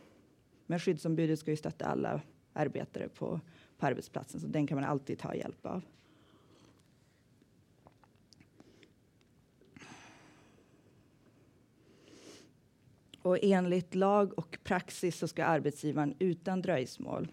Men 0.66 0.78
skyddsombudet 0.78 1.38
ska 1.38 1.50
ju 1.50 1.56
stötta 1.56 1.86
alla 1.86 2.20
arbetare 2.52 3.08
på, 3.08 3.40
på 3.78 3.86
arbetsplatsen, 3.86 4.40
så 4.40 4.46
den 4.46 4.66
kan 4.66 4.80
man 4.80 4.84
alltid 4.84 5.18
ta 5.18 5.34
hjälp 5.34 5.66
av. 5.66 5.82
Och 13.22 13.38
enligt 13.42 13.94
lag 13.94 14.38
och 14.38 14.58
praxis 14.64 15.18
så 15.18 15.28
ska 15.28 15.44
arbetsgivaren 15.44 16.14
utan 16.18 16.62
dröjsmål 16.62 17.28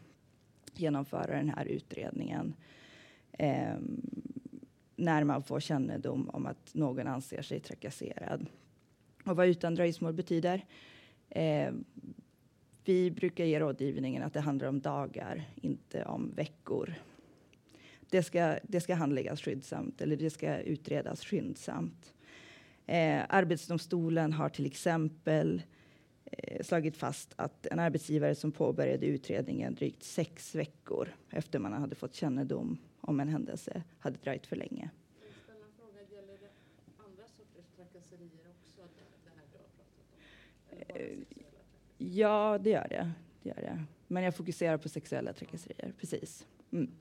genomföra 0.73 1.35
den 1.35 1.49
här 1.49 1.65
utredningen 1.65 2.55
eh, 3.31 3.77
när 4.95 5.23
man 5.23 5.43
får 5.43 5.59
kännedom 5.59 6.29
om 6.29 6.45
att 6.45 6.73
någon 6.73 7.07
anser 7.07 7.41
sig 7.41 7.59
trakasserad. 7.59 8.45
Och 9.25 9.35
vad 9.35 9.47
utan 9.47 9.75
dröjsmål 9.75 10.13
betyder? 10.13 10.65
Eh, 11.29 11.71
vi 12.83 13.11
brukar 13.11 13.45
ge 13.45 13.59
rådgivningen 13.59 14.23
att 14.23 14.33
det 14.33 14.39
handlar 14.39 14.67
om 14.67 14.81
dagar, 14.81 15.43
inte 15.55 16.05
om 16.05 16.31
veckor. 16.35 16.93
Det 18.09 18.23
ska, 18.23 18.57
det 18.63 18.81
ska 18.81 18.95
handläggas 18.95 19.41
skyndsamt, 19.41 20.01
eller 20.01 20.17
det 20.17 20.29
ska 20.29 20.57
utredas 20.57 21.25
skyndsamt. 21.25 22.13
Eh, 22.85 23.21
Arbetsdomstolen 23.29 24.33
har 24.33 24.49
till 24.49 24.65
exempel 24.65 25.61
eh, 26.25 26.63
slagit 26.63 26.97
fast 26.97 27.33
att 27.35 27.65
en 27.65 27.79
arbetsgivare 27.79 28.35
som 28.35 28.51
påbörjade 28.51 29.05
utredningen 29.05 29.75
drygt 29.75 30.03
sex 30.03 30.55
veckor 30.55 31.09
efter 31.29 31.59
man 31.59 31.73
hade 31.73 31.95
fått 31.95 32.15
kännedom 32.15 32.77
om 33.09 33.19
en 33.19 33.27
händelse 33.27 33.83
hade 33.99 34.17
dröjt 34.17 34.47
för 34.47 34.55
länge. 34.55 34.89
Fråga, 35.77 36.01
gäller 36.11 36.37
det 36.37 36.49
andra 36.97 37.23
sorters 37.27 37.65
trakasserier 37.75 38.45
också? 38.49 38.81
Det 39.23 39.29
här 39.35 39.45
du 39.51 39.57
har 39.57 39.65
pratat 39.65 41.17
om? 41.17 41.25
Ja, 41.97 42.57
det 42.61 42.69
gör 42.69 42.87
det. 42.89 43.11
det 43.43 43.49
gör 43.49 43.55
det. 43.55 43.85
Men 44.07 44.23
jag 44.23 44.35
fokuserar 44.35 44.77
på 44.77 44.89
sexuella 44.89 45.33
trakasserier, 45.33 45.93
precis. 45.97 46.47
Mm. 46.71 46.91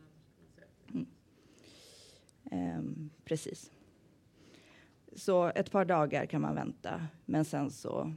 Mm. 0.93 1.07
Um, 2.79 3.11
precis. 3.25 3.73
Så 5.13 5.47
ett 5.47 5.71
par 5.71 5.85
dagar 5.85 6.27
kan 6.27 6.41
man 6.41 6.55
vänta, 6.55 7.07
men 7.25 7.45
sen 7.45 7.71
så, 7.71 8.15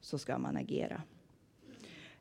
så 0.00 0.18
ska 0.18 0.38
man 0.38 0.56
agera. 0.56 1.02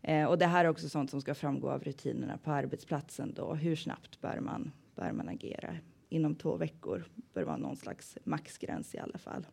Eh, 0.02 0.26
och 0.26 0.38
det 0.38 0.46
här 0.46 0.66
är 0.66 0.70
också 0.70 0.90
sånt 0.90 1.10
som 1.10 1.22
ska 1.22 1.36
framgå 1.36 1.70
av 1.70 1.84
rutinerna 1.84 2.38
på 2.38 2.52
arbetsplatsen. 2.52 3.34
Då. 3.34 3.54
Hur 3.54 3.76
snabbt 3.76 4.22
bör 4.22 4.40
man 4.40 4.72
bör 5.02 5.12
man 5.12 5.30
agera. 5.30 5.78
Inom 6.10 6.36
två 6.36 6.58
veckor 6.58 7.06
bör 7.34 7.44
vara 7.44 7.58
någon 7.58 7.78
slags 7.78 8.18
maxgräns 8.24 8.96
i 8.96 8.98
alla 8.98 9.18
fall. 9.18 9.48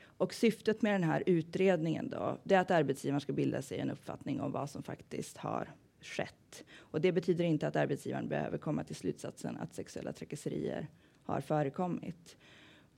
Och 0.00 0.34
syftet 0.34 0.82
med 0.82 0.94
den 0.94 1.02
här 1.02 1.22
utredningen 1.26 2.10
då, 2.10 2.38
det 2.44 2.54
är 2.54 2.60
att 2.60 2.70
arbetsgivaren 2.70 3.20
ska 3.20 3.32
bilda 3.32 3.62
sig 3.62 3.78
en 3.78 3.90
uppfattning 3.90 4.40
om 4.40 4.52
vad 4.52 4.70
som 4.70 4.82
faktiskt 4.82 5.36
har 5.36 5.70
skett. 6.00 6.64
Och 6.76 7.00
det 7.00 7.12
betyder 7.12 7.44
inte 7.44 7.68
att 7.68 7.76
arbetsgivaren 7.76 8.28
behöver 8.28 8.58
komma 8.58 8.84
till 8.84 8.96
slutsatsen 8.96 9.56
att 9.56 9.74
sexuella 9.74 10.12
trakasserier 10.12 10.88
har 11.22 11.40
förekommit. 11.40 12.36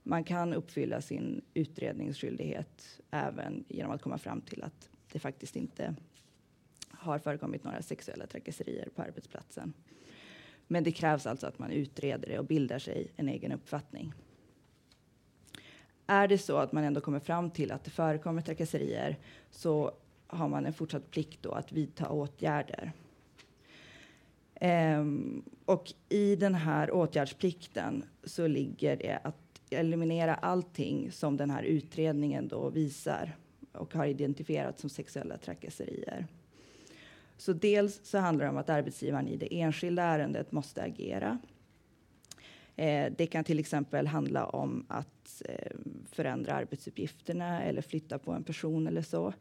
Man 0.03 0.23
kan 0.23 0.53
uppfylla 0.53 1.01
sin 1.01 1.41
utredningsskyldighet 1.53 3.01
även 3.11 3.65
genom 3.67 3.91
att 3.91 4.01
komma 4.01 4.17
fram 4.17 4.41
till 4.41 4.63
att 4.63 4.89
det 5.11 5.19
faktiskt 5.19 5.55
inte 5.55 5.95
har 6.89 7.19
förekommit 7.19 7.63
några 7.63 7.81
sexuella 7.81 8.27
trakasserier 8.27 8.89
på 8.95 9.01
arbetsplatsen. 9.01 9.73
Men 10.71 10.83
det 10.83 10.91
krävs 10.91 11.25
alltså 11.25 11.47
att 11.47 11.59
man 11.59 11.71
utreder 11.71 12.27
det 12.27 12.39
och 12.39 12.45
bildar 12.45 12.79
sig 12.79 13.11
en 13.15 13.29
egen 13.29 13.51
uppfattning. 13.51 14.13
Är 16.07 16.27
det 16.27 16.37
så 16.37 16.57
att 16.57 16.71
man 16.71 16.83
ändå 16.83 17.01
kommer 17.01 17.19
fram 17.19 17.51
till 17.51 17.71
att 17.71 17.83
det 17.83 17.91
förekommer 17.91 18.41
trakasserier 18.41 19.17
så 19.49 19.91
har 20.27 20.49
man 20.49 20.65
en 20.65 20.73
fortsatt 20.73 21.11
plikt 21.11 21.43
då 21.43 21.51
att 21.51 21.71
vidta 21.71 22.09
åtgärder. 22.09 22.91
Ehm, 24.55 25.43
och 25.65 25.93
i 26.09 26.35
den 26.35 26.55
här 26.55 26.91
åtgärdsplikten 26.91 28.03
så 28.23 28.47
ligger 28.47 28.95
det 28.95 29.19
att 29.23 29.61
eliminera 29.69 30.35
allting 30.35 31.11
som 31.11 31.37
den 31.37 31.49
här 31.49 31.63
utredningen 31.63 32.47
då 32.47 32.69
visar 32.69 33.35
och 33.71 33.93
har 33.93 34.05
identifierat 34.05 34.79
som 34.79 34.89
sexuella 34.89 35.37
trakasserier. 35.37 36.27
Så 37.41 37.53
dels 37.53 37.99
så 38.03 38.17
handlar 38.17 38.45
det 38.45 38.51
om 38.51 38.57
att 38.57 38.69
arbetsgivaren 38.69 39.27
i 39.27 39.37
det 39.37 39.61
enskilda 39.61 40.03
ärendet 40.03 40.51
måste 40.51 40.83
agera. 40.83 41.39
Eh, 42.75 43.11
det 43.17 43.27
kan 43.27 43.43
till 43.43 43.59
exempel 43.59 44.07
handla 44.07 44.45
om 44.45 44.85
att 44.89 45.41
eh, 45.45 45.71
förändra 46.11 46.53
arbetsuppgifterna 46.53 47.63
eller 47.63 47.81
flytta 47.81 48.19
på 48.19 48.31
en 48.31 48.43
person 48.43 48.87
eller 48.87 49.01
så. 49.01 49.33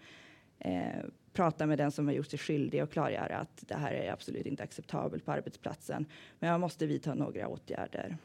Eh, 0.59 1.05
prata 1.33 1.67
med 1.67 1.79
den 1.79 1.91
som 1.91 2.07
har 2.07 2.15
gjort 2.15 2.31
sig 2.31 2.39
skyldig 2.39 2.83
och 2.83 2.91
klargöra 2.91 3.37
att 3.37 3.65
det 3.69 3.75
här 3.75 3.93
är 3.93 4.13
absolut 4.13 4.47
inte 4.47 4.63
acceptabelt 4.63 5.25
på 5.25 5.33
arbetsplatsen. 5.33 6.07
Men 6.39 6.51
man 6.51 6.61
måste 6.61 6.87
vidta 6.87 7.15
några 7.15 7.49
åtgärder. 7.49 8.17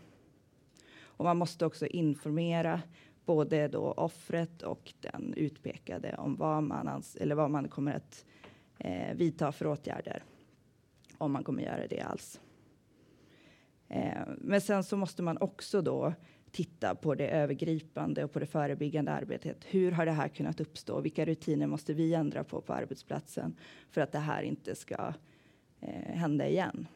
Och 0.98 1.26
man 1.26 1.38
måste 1.38 1.66
också 1.66 1.88
informera 1.88 2.82
både 3.26 3.68
då 3.68 3.92
offret 3.92 4.62
och 4.62 4.94
den 5.00 5.34
utpekade 5.38 6.16
om 6.18 6.36
vad 6.36 6.64
man, 6.64 7.04
eller 7.20 7.36
vad 7.36 7.52
man 7.52 7.68
kommer 7.68 7.94
att 7.94 8.26
eh, 8.78 9.16
vidta 9.16 9.52
för 9.52 9.68
åtgärder. 9.68 10.24
Om 11.18 11.32
man 11.32 11.44
kommer 11.44 11.64
göra 11.64 11.88
det 11.88 12.02
alls. 12.02 12.42
Eh, 13.88 14.22
men 14.38 14.62
sen 14.62 14.84
så 14.84 14.98
måste 14.98 15.24
man 15.24 15.38
också 15.38 15.82
då 15.82 16.14
titta 16.52 16.96
på 16.96 17.16
det 17.16 17.28
övergripande 17.28 18.24
och 18.24 18.32
på 18.32 18.40
det 18.40 18.46
förebyggande 18.46 19.12
arbetet. 19.12 19.58
Hur 19.66 19.92
har 19.92 20.06
det 20.06 20.12
här 20.12 20.28
kunnat 20.28 20.60
uppstå? 20.60 21.02
Vilka 21.02 21.26
rutiner 21.26 21.68
måste 21.68 21.94
vi 21.94 22.14
ändra 22.14 22.44
på 22.44 22.62
på 22.62 22.74
arbetsplatsen 22.74 23.56
för 23.90 24.02
att 24.02 24.12
det 24.12 24.20
här 24.20 24.42
inte 24.44 24.76
ska 24.76 25.14
eh, 25.82 26.16
hända 26.16 26.48
igen? 26.48 26.88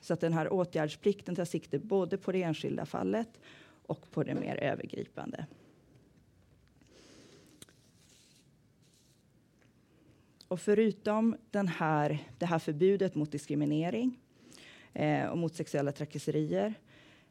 Så 0.00 0.14
att 0.14 0.20
den 0.20 0.32
här 0.32 0.52
åtgärdsplikten 0.52 1.34
tar 1.34 1.44
sikte 1.44 1.78
både 1.78 2.16
på 2.16 2.32
det 2.32 2.42
enskilda 2.42 2.86
fallet 2.86 3.40
och 3.86 4.10
på 4.10 4.22
det 4.22 4.34
mer 4.34 4.56
övergripande. 4.56 5.46
Och 10.48 10.60
förutom 10.60 11.36
den 11.50 11.68
här, 11.68 12.18
det 12.38 12.46
här 12.46 12.58
förbudet 12.58 13.14
mot 13.14 13.32
diskriminering 13.32 14.18
eh, 14.92 15.26
och 15.26 15.38
mot 15.38 15.54
sexuella 15.54 15.92
trakasserier, 15.92 16.74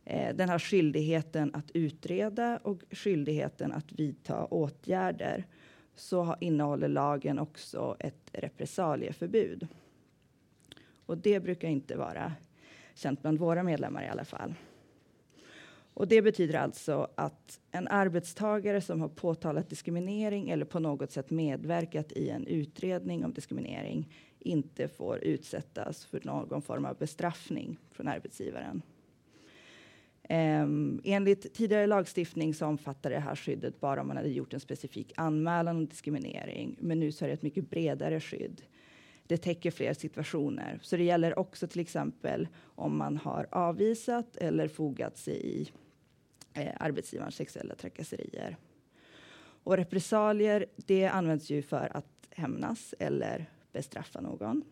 eh, 0.06 0.36
den 0.36 0.50
här 0.50 0.60
skyldigheten 0.60 1.56
att 1.56 1.72
utreda 1.72 2.58
och 2.58 2.82
skyldigheten 2.92 3.72
att 3.72 3.92
vidta 3.92 4.46
åtgärder, 4.46 5.46
så 5.96 6.36
innehåller 6.40 6.88
lagen 6.88 7.40
också 7.40 7.96
ett 8.00 8.30
repressalieförbud. 8.34 9.68
Och 11.06 11.18
det 11.18 11.40
brukar 11.40 11.68
inte 11.68 11.98
vara 11.98 12.34
känt 12.96 13.22
bland 13.22 13.40
våra 13.40 13.64
medlemmar 13.64 14.04
i 14.04 14.08
alla 14.08 14.26
fall. 14.26 14.54
Och 15.98 16.08
det 16.08 16.22
betyder 16.22 16.60
alltså 16.60 17.08
att 17.16 17.60
en 17.72 17.88
arbetstagare 17.88 18.82
som 18.82 19.02
har 19.02 19.10
påtalat 19.10 19.70
diskriminering 19.70 20.50
eller 20.50 20.66
på 20.66 20.80
något 20.80 21.12
sätt 21.12 21.30
medverkat 21.30 22.12
i 22.12 22.30
en 22.30 22.48
utredning 22.48 23.26
om 23.26 23.34
diskriminering 23.34 24.14
inte 24.40 24.88
får 24.88 25.18
utsättas 25.24 26.06
för 26.06 26.22
någon 26.24 26.62
form 26.62 26.86
av 26.86 26.98
bestraffning 26.98 27.78
från 27.92 28.08
arbetsgivaren. 28.08 28.82
Um, 30.30 31.02
enligt 31.04 31.54
tidigare 31.54 31.88
lagstiftning 31.88 32.54
så 32.54 32.66
omfattar 32.66 33.10
det 33.10 33.20
här 33.20 33.36
skyddet 33.36 33.80
bara 33.80 34.02
om 34.02 34.08
man 34.08 34.18
hade 34.18 34.30
gjort 34.30 34.54
en 34.54 34.60
specifik 34.60 35.14
anmälan 35.16 35.78
om 35.78 35.88
diskriminering. 35.88 36.78
Men 36.80 37.00
nu 37.00 37.12
så 37.12 37.26
är 37.26 37.28
det 37.30 37.34
ett 37.34 37.42
mycket 37.42 37.70
bredare 37.70 38.20
skydd. 38.20 38.62
Det 39.28 39.38
täcker 39.38 39.72
fler 39.72 39.94
situationer. 39.94 40.80
Så 40.82 40.98
det 40.98 41.04
gäller 41.04 41.40
också 41.40 41.68
till 41.68 41.82
exempel 41.82 42.48
om 42.62 42.98
man 42.98 43.18
har 43.18 43.48
avvisat 43.52 44.36
eller 44.36 44.68
fogat 44.68 45.18
sig 45.18 45.62
i 45.62 45.72
eh, 46.58 46.74
arbetsgivarens 46.80 47.36
sexuella 47.36 47.76
trakasserier. 47.76 48.58
Och 49.64 49.78
repressalier, 49.78 50.66
det 50.76 51.08
används 51.08 51.50
ju 51.50 51.62
för 51.62 51.98
att 51.98 52.28
hämnas 52.30 52.96
eller 53.00 53.46
bestraffa 53.72 54.22
någon. 54.22 54.64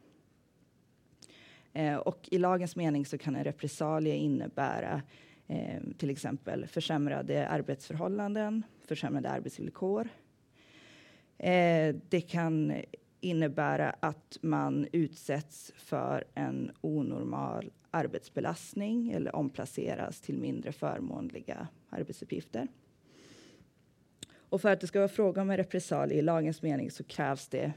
Eh, 1.74 1.96
och 1.96 2.30
i 2.32 2.38
lagens 2.38 2.76
mening 2.76 3.06
så 3.06 3.18
kan 3.18 3.36
en 3.36 3.44
repressalie 3.44 4.16
innebära 4.16 5.02
eh, 5.48 5.82
till 5.98 6.10
exempel 6.10 6.68
försämrade 6.68 7.48
arbetsförhållanden, 7.48 8.64
försämrade 8.88 9.30
arbetsvillkor. 9.30 10.10
Eh, 11.38 11.96
det 12.10 12.22
kan 12.22 12.82
innebära 13.26 13.96
att 14.00 14.38
man 14.42 14.88
utsätts 14.92 15.72
för 15.76 16.24
en 16.34 16.72
onormal 16.82 17.72
arbetsbelastning 17.92 19.12
eller 19.12 19.36
omplaceras 19.36 20.22
till 20.22 20.38
mindre 20.38 20.72
förmånliga 20.72 21.68
arbetsuppgifter. 21.90 22.68
Och 24.50 24.62
för 24.62 24.72
att 24.72 24.82
det 24.82 24.88
ska 24.88 25.00
vara 25.00 25.10
fråga 25.10 25.42
om 25.42 25.50
en 25.50 25.58
repressalie 25.58 26.18
i 26.18 26.22
lagens 26.22 26.62
mening 26.62 26.92
så 26.92 27.04
krävs 27.04 27.48
det 27.48 27.74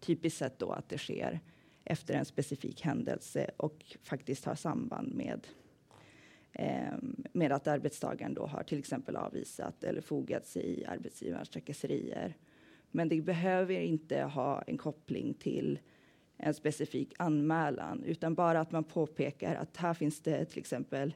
typiskt 0.00 0.38
sett 0.38 0.58
då 0.58 0.72
att 0.72 0.88
det 0.88 0.98
sker 0.98 1.40
efter 1.84 2.14
en 2.14 2.24
specifik 2.24 2.82
händelse 2.82 3.50
och 3.56 3.96
faktiskt 4.02 4.44
har 4.44 4.54
samband 4.54 5.14
med 5.14 5.46
eh, 6.52 6.94
med 7.32 7.52
att 7.52 7.66
arbetstagaren 7.66 8.34
då 8.34 8.46
har 8.46 8.62
till 8.62 8.78
exempel 8.78 9.16
avvisat 9.16 9.84
eller 9.84 10.00
fogat 10.00 10.46
sig 10.46 10.62
i 10.62 10.84
arbetsgivarens 10.84 11.48
trakasserier. 11.48 12.36
Men 12.90 13.08
det 13.08 13.20
behöver 13.20 13.74
inte 13.74 14.22
ha 14.22 14.62
en 14.62 14.78
koppling 14.78 15.34
till 15.34 15.78
en 16.36 16.54
specifik 16.54 17.14
anmälan, 17.18 18.04
utan 18.04 18.34
bara 18.34 18.60
att 18.60 18.72
man 18.72 18.84
påpekar 18.84 19.54
att 19.54 19.76
här 19.76 19.94
finns 19.94 20.20
det 20.20 20.44
till 20.44 20.58
exempel 20.58 21.14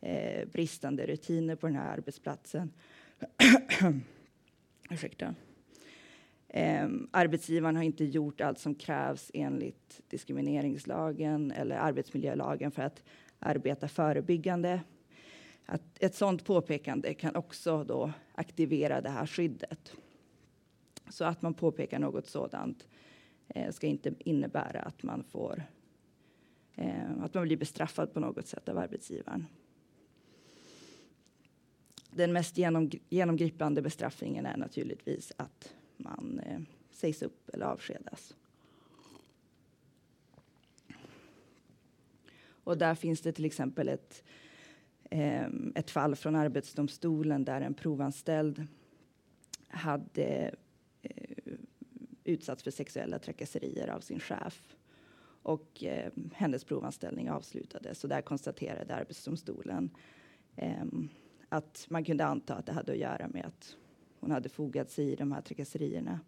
eh, 0.00 0.48
bristande 0.48 1.06
rutiner 1.06 1.56
på 1.56 1.66
den 1.66 1.76
här 1.76 1.92
arbetsplatsen. 1.92 2.72
Ursäkta. 4.90 5.34
Eh, 6.48 6.88
arbetsgivaren 7.10 7.76
har 7.76 7.82
inte 7.82 8.04
gjort 8.04 8.40
allt 8.40 8.58
som 8.58 8.74
krävs 8.74 9.30
enligt 9.34 10.00
diskrimineringslagen 10.08 11.52
eller 11.52 11.76
arbetsmiljölagen 11.76 12.70
för 12.70 12.82
att 12.82 13.02
arbeta 13.38 13.88
förebyggande. 13.88 14.80
Att 15.66 16.02
ett 16.02 16.14
sådant 16.14 16.44
påpekande 16.44 17.14
kan 17.14 17.36
också 17.36 17.84
då 17.84 18.12
aktivera 18.34 19.00
det 19.00 19.10
här 19.10 19.26
skyddet. 19.26 19.92
Så 21.10 21.24
att 21.24 21.42
man 21.42 21.54
påpekar 21.54 21.98
något 21.98 22.26
sådant 22.26 22.86
eh, 23.48 23.72
ska 23.72 23.86
inte 23.86 24.14
innebära 24.18 24.80
att 24.80 25.02
man 25.02 25.24
får 25.24 25.62
eh, 26.74 27.22
att 27.22 27.34
man 27.34 27.44
blir 27.44 27.56
bestraffad 27.56 28.12
på 28.12 28.20
något 28.20 28.46
sätt 28.46 28.68
av 28.68 28.78
arbetsgivaren. 28.78 29.46
Den 32.10 32.32
mest 32.32 32.58
genom, 32.58 32.90
genomgripande 33.08 33.82
bestraffningen 33.82 34.46
är 34.46 34.56
naturligtvis 34.56 35.32
att 35.36 35.74
man 35.96 36.40
eh, 36.46 36.60
sägs 36.90 37.22
upp 37.22 37.48
eller 37.52 37.66
avskedas. 37.66 38.34
Och 42.68 42.78
där 42.78 42.94
finns 42.94 43.20
det 43.20 43.32
till 43.32 43.44
exempel 43.44 43.88
ett, 43.88 44.24
eh, 45.10 45.46
ett 45.74 45.90
fall 45.90 46.16
från 46.16 46.36
Arbetsdomstolen 46.36 47.44
där 47.44 47.60
en 47.60 47.74
provanställd 47.74 48.66
hade 49.68 50.54
eh, 51.02 51.54
utsatts 52.24 52.62
för 52.62 52.70
sexuella 52.70 53.18
trakasserier 53.18 53.88
av 53.88 54.00
sin 54.00 54.20
chef. 54.20 54.76
Och 55.42 55.84
eh, 55.84 56.12
hennes 56.32 56.64
provanställning 56.64 57.30
avslutades. 57.30 58.04
Och 58.04 58.10
där 58.10 58.20
konstaterade 58.20 58.94
Arbetsdomstolen 58.94 59.90
eh, 60.56 60.84
att 61.48 61.86
man 61.90 62.04
kunde 62.04 62.24
anta 62.24 62.54
att 62.54 62.66
det 62.66 62.72
hade 62.72 62.92
att 62.92 62.98
göra 62.98 63.28
med 63.28 63.46
att 63.46 63.76
hon 64.20 64.30
hade 64.30 64.48
fogat 64.48 64.90
sig 64.90 65.12
i 65.12 65.16
de 65.16 65.32
här 65.32 65.40
trakasserierna. 65.40 66.20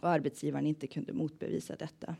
Och 0.00 0.08
arbetsgivaren 0.08 0.66
inte 0.66 0.86
kunde 0.86 1.12
motbevisa 1.12 1.76
detta. 1.76 2.16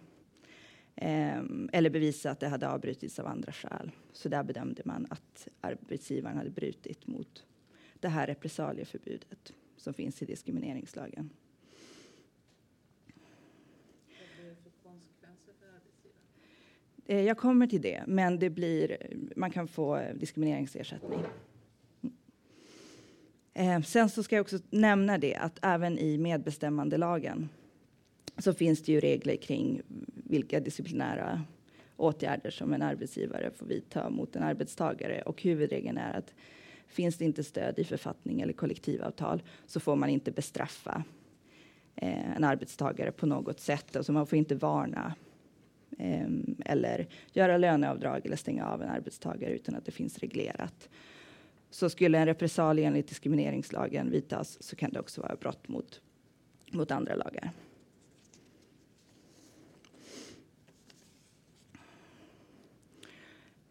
Eh, 0.96 1.42
eller 1.72 1.90
bevisa 1.90 2.30
att 2.30 2.40
det 2.40 2.48
hade 2.48 2.68
avbrutits 2.68 3.18
av 3.18 3.26
andra 3.26 3.52
skäl. 3.52 3.90
Så 4.12 4.28
där 4.28 4.42
bedömde 4.42 4.82
man 4.84 5.06
att 5.10 5.48
arbetsgivaren 5.60 6.36
hade 6.36 6.50
brutit 6.50 7.06
mot 7.06 7.46
det 8.00 8.08
här 8.08 8.26
repressalieförbudet 8.26 9.52
som 9.78 9.94
finns 9.94 10.22
i 10.22 10.24
diskrimineringslagen. 10.24 11.30
Eh, 17.06 17.20
jag 17.20 17.38
kommer 17.38 17.66
till 17.66 17.82
det, 17.82 18.04
men 18.06 18.38
det 18.38 18.50
blir, 18.50 18.96
man 19.36 19.50
kan 19.50 19.68
få 19.68 20.02
diskrimineringsersättning. 20.14 21.20
Eh, 23.54 23.82
sen 23.82 24.08
så 24.08 24.22
ska 24.22 24.36
jag 24.36 24.42
också 24.42 24.58
nämna 24.70 25.18
det 25.18 25.34
att 25.34 25.58
även 25.62 25.98
i 25.98 26.18
medbestämmandelagen 26.18 27.48
så 28.38 28.54
finns 28.54 28.82
det 28.82 28.92
ju 28.92 29.00
regler 29.00 29.36
kring 29.36 29.82
vilka 30.14 30.60
disciplinära 30.60 31.44
åtgärder 31.96 32.50
som 32.50 32.72
en 32.72 32.82
arbetsgivare 32.82 33.50
får 33.50 33.66
vidta 33.66 34.10
mot 34.10 34.36
en 34.36 34.42
arbetstagare. 34.42 35.22
Och 35.22 35.42
huvudregeln 35.42 35.98
är 35.98 36.18
att 36.18 36.34
finns 36.88 37.16
det 37.16 37.24
inte 37.24 37.44
stöd 37.44 37.78
i 37.78 37.84
författning 37.84 38.40
eller 38.40 38.52
kollektivavtal 38.52 39.42
så 39.66 39.80
får 39.80 39.96
man 39.96 40.08
inte 40.08 40.30
bestraffa 40.30 41.04
eh, 41.96 42.36
en 42.36 42.44
arbetstagare 42.44 43.12
på 43.12 43.26
något 43.26 43.60
sätt. 43.60 43.96
Alltså 43.96 44.12
man 44.12 44.26
får 44.26 44.38
inte 44.38 44.54
varna 44.54 45.14
eh, 45.98 46.28
eller 46.64 47.06
göra 47.32 47.56
löneavdrag 47.56 48.26
eller 48.26 48.36
stänga 48.36 48.66
av 48.66 48.82
en 48.82 48.88
arbetstagare 48.88 49.52
utan 49.52 49.74
att 49.74 49.84
det 49.84 49.92
finns 49.92 50.18
reglerat. 50.18 50.88
Så 51.70 51.90
skulle 51.90 52.18
en 52.18 52.26
repressalie 52.26 52.86
enligt 52.86 53.08
diskrimineringslagen 53.08 54.10
vidtas 54.10 54.62
så 54.62 54.76
kan 54.76 54.90
det 54.90 55.00
också 55.00 55.20
vara 55.20 55.36
brott 55.36 55.68
mot, 55.68 56.00
mot 56.72 56.90
andra 56.90 57.14
lagar. 57.14 57.50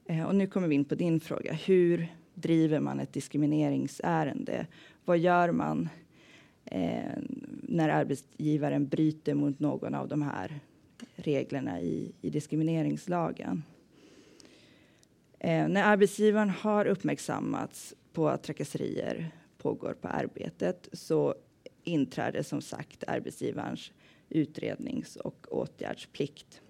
Eh, 0.06 0.24
och 0.24 0.36
nu 0.36 0.48
kommer 0.48 0.68
vi 0.68 0.76
in 0.76 0.86
på 0.86 0.96
din 0.96 1.20
fråga. 1.20 1.54
Hur 1.54 2.08
driver 2.42 2.80
man 2.80 3.00
ett 3.00 3.14
diskrimineringsärende? 3.14 4.68
Vad 5.06 5.18
gör 5.18 5.52
man 5.52 5.90
eh, 6.66 7.18
när 7.62 7.90
arbetsgivaren 7.90 8.88
bryter 8.88 9.34
mot 9.34 9.60
någon 9.60 9.96
av 9.96 10.08
de 10.08 10.22
här 10.22 10.60
reglerna 11.16 11.82
i, 11.82 12.12
i 12.22 12.30
diskrimineringslagen? 12.30 13.64
Eh, 15.40 15.68
när 15.68 15.84
arbetsgivaren 15.84 16.50
har 16.50 16.86
uppmärksammats 16.86 17.94
på 18.14 18.30
att 18.30 18.44
trakasserier 18.44 19.32
pågår 19.58 19.94
på 19.94 20.08
arbetet 20.08 20.90
så 20.94 21.36
inträder 21.84 22.44
som 22.44 22.62
sagt 22.62 23.04
arbetsgivarens 23.08 23.92
utrednings 24.30 25.16
och 25.16 25.48
åtgärdsplikt 25.50 26.62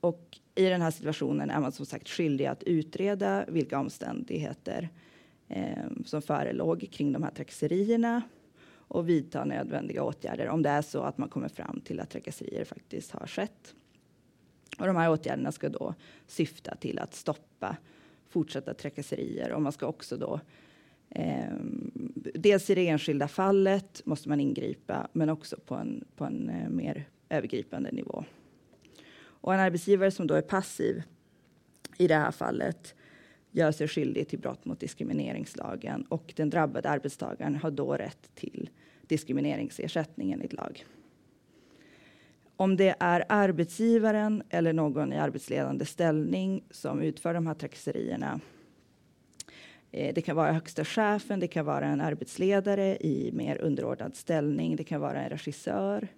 och 0.00 0.38
i 0.54 0.64
den 0.64 0.82
här 0.82 0.90
situationen 0.90 1.50
är 1.50 1.60
man 1.60 1.72
som 1.72 1.86
sagt 1.86 2.08
skyldig 2.08 2.46
att 2.46 2.62
utreda 2.62 3.44
vilka 3.48 3.78
omständigheter 3.78 4.88
eh, 5.48 5.86
som 6.04 6.22
förelåg 6.22 6.88
kring 6.92 7.12
de 7.12 7.22
här 7.22 7.30
trakasserierna 7.30 8.22
och 8.70 9.08
vidta 9.08 9.44
nödvändiga 9.44 10.02
åtgärder 10.02 10.48
om 10.48 10.62
det 10.62 10.68
är 10.68 10.82
så 10.82 11.00
att 11.00 11.18
man 11.18 11.28
kommer 11.28 11.48
fram 11.48 11.80
till 11.80 12.00
att 12.00 12.10
trakasserier 12.10 12.64
faktiskt 12.64 13.10
har 13.10 13.26
skett. 13.26 13.74
Och 14.78 14.86
de 14.86 14.96
här 14.96 15.10
åtgärderna 15.10 15.52
ska 15.52 15.68
då 15.68 15.94
syfta 16.26 16.76
till 16.76 16.98
att 16.98 17.14
stoppa 17.14 17.76
fortsatta 18.28 18.74
trakasserier 18.74 19.52
och 19.52 19.62
man 19.62 19.72
ska 19.72 19.86
också 19.86 20.16
då 20.16 20.40
eh, 21.10 21.52
dels 22.34 22.70
i 22.70 22.74
det 22.74 22.88
enskilda 22.88 23.28
fallet 23.28 24.02
måste 24.04 24.28
man 24.28 24.40
ingripa, 24.40 25.08
men 25.12 25.30
också 25.30 25.56
på 25.66 25.74
en, 25.74 26.04
på 26.16 26.24
en 26.24 26.48
eh, 26.48 26.68
mer 26.68 27.08
övergripande 27.28 27.90
nivå. 27.92 28.24
Och 29.48 29.54
en 29.54 29.60
arbetsgivare 29.60 30.10
som 30.10 30.26
då 30.26 30.34
är 30.34 30.42
passiv 30.42 31.02
i 31.98 32.06
det 32.06 32.14
här 32.14 32.30
fallet 32.30 32.94
gör 33.50 33.72
sig 33.72 33.88
skyldig 33.88 34.28
till 34.28 34.38
brott 34.38 34.64
mot 34.64 34.80
diskrimineringslagen 34.80 36.02
och 36.02 36.32
den 36.36 36.50
drabbade 36.50 36.90
arbetstagaren 36.90 37.56
har 37.56 37.70
då 37.70 37.94
rätt 37.94 38.30
till 38.34 38.70
diskrimineringsersättning 39.06 40.32
enligt 40.32 40.52
lag. 40.52 40.84
Om 42.56 42.76
det 42.76 42.96
är 43.00 43.24
arbetsgivaren 43.28 44.42
eller 44.50 44.72
någon 44.72 45.12
i 45.12 45.18
arbetsledande 45.18 45.84
ställning 45.84 46.64
som 46.70 47.02
utför 47.02 47.34
de 47.34 47.46
här 47.46 47.54
trakasserierna. 47.54 48.40
Eh, 49.90 50.14
det 50.14 50.22
kan 50.22 50.36
vara 50.36 50.52
högsta 50.52 50.84
chefen, 50.84 51.40
det 51.40 51.48
kan 51.48 51.64
vara 51.64 51.86
en 51.86 52.00
arbetsledare 52.00 52.96
i 52.96 53.30
mer 53.32 53.58
underordnad 53.58 54.16
ställning, 54.16 54.76
det 54.76 54.84
kan 54.84 55.00
vara 55.00 55.22
en 55.22 55.30
regissör. 55.30 56.08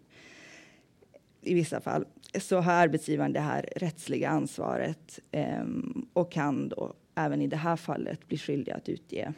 I 1.43 1.55
vissa 1.55 1.81
fall 1.81 2.05
så 2.41 2.61
har 2.61 2.73
arbetsgivaren 2.73 3.33
det 3.33 3.41
här 3.41 3.69
rättsliga 3.77 4.29
ansvaret 4.29 5.21
eh, 5.31 5.65
och 6.13 6.33
kan 6.33 6.69
då 6.69 6.95
även 7.15 7.43
i 7.43 7.47
det 7.47 7.57
här 7.57 7.77
fallet 7.77 8.29
bli 8.29 8.39
skyldig 8.39 8.73
att 8.73 8.89
utge 8.89 9.33